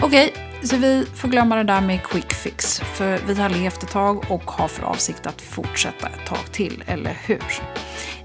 Okej, 0.09 0.33
Så 0.63 0.77
vi 0.77 1.05
får 1.15 1.27
glömma 1.27 1.55
det 1.55 1.63
där 1.63 1.81
med 1.81 2.03
quick 2.03 2.33
fix, 2.33 2.79
för 2.79 3.19
vi 3.27 3.33
har 3.33 3.49
levt 3.49 3.83
ett 3.83 3.89
tag 3.89 4.31
och 4.31 4.51
har 4.51 4.67
för 4.67 4.83
avsikt 4.83 5.25
att 5.25 5.41
fortsätta 5.41 6.07
ett 6.07 6.25
tag 6.25 6.51
till, 6.51 6.83
eller 6.87 7.17
hur? 7.25 7.43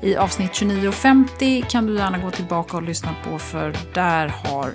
I 0.01 0.17
avsnitt 0.17 0.51
29.50 0.51 1.65
kan 1.69 1.87
du 1.87 1.97
gärna 1.97 2.19
gå 2.19 2.31
tillbaka 2.31 2.77
och 2.77 2.83
lyssna 2.83 3.15
på, 3.25 3.39
för 3.39 3.77
där 3.95 4.29
har 4.29 4.75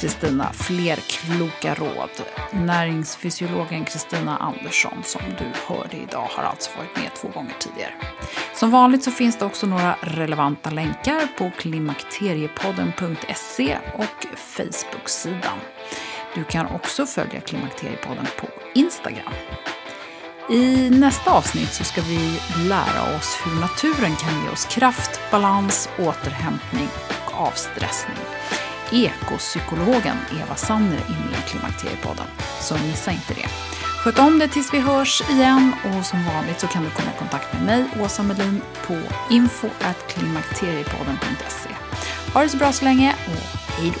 Kristina 0.00 0.52
fler 0.52 0.96
kloka 0.96 1.74
råd. 1.74 2.10
Näringsfysiologen 2.52 3.84
Kristina 3.84 4.36
Andersson, 4.36 5.02
som 5.04 5.22
du 5.38 5.44
hörde 5.66 5.96
idag, 5.96 6.28
har 6.30 6.44
alltså 6.44 6.70
varit 6.78 6.96
med 6.96 7.14
två 7.14 7.28
gånger 7.28 7.54
tidigare. 7.58 7.92
Som 8.54 8.70
vanligt 8.70 9.04
så 9.04 9.10
finns 9.10 9.38
det 9.38 9.44
också 9.44 9.66
några 9.66 9.96
relevanta 10.00 10.70
länkar 10.70 11.28
på 11.38 11.50
klimakteriepodden.se 11.58 13.78
och 13.94 14.26
Facebook-sidan. 14.36 15.58
Du 16.34 16.44
kan 16.44 16.66
också 16.66 17.06
följa 17.06 17.40
Klimakteriepodden 17.40 18.26
på 18.40 18.48
Instagram. 18.74 19.32
I 20.50 20.90
nästa 20.90 21.30
avsnitt 21.30 21.72
så 21.72 21.84
ska 21.84 22.02
vi 22.02 22.40
lära 22.68 23.16
oss 23.16 23.38
hur 23.44 23.60
naturen 23.60 24.16
kan 24.16 24.44
ge 24.44 24.50
oss 24.50 24.64
kraft, 24.64 25.20
balans, 25.30 25.88
återhämtning 25.98 26.88
och 27.26 27.40
avstressning. 27.40 28.16
Ekopsykologen 28.92 30.16
Eva 30.42 30.56
Sanner 30.56 30.96
är 30.96 31.30
med 31.30 31.38
i 31.38 31.42
Klimakteriepodden, 31.48 32.26
så 32.60 32.74
missa 32.74 33.10
inte 33.10 33.34
det. 33.34 33.48
Sköt 34.04 34.18
om 34.18 34.38
det 34.38 34.48
tills 34.48 34.74
vi 34.74 34.78
hörs 34.78 35.22
igen 35.30 35.72
och 35.84 36.06
som 36.06 36.24
vanligt 36.24 36.60
så 36.60 36.66
kan 36.66 36.84
du 36.84 36.90
komma 36.90 37.10
i 37.16 37.18
kontakt 37.18 37.52
med 37.52 37.62
mig, 37.62 37.84
Åsa 38.00 38.22
Melin, 38.22 38.60
på 38.86 38.98
info.klimakteriepodden.se. 39.30 41.70
Ha 42.34 42.42
det 42.42 42.48
så 42.48 42.56
bra 42.56 42.72
så 42.72 42.84
länge 42.84 43.14
och 43.26 43.32
hej 43.72 43.92
då! 43.94 44.00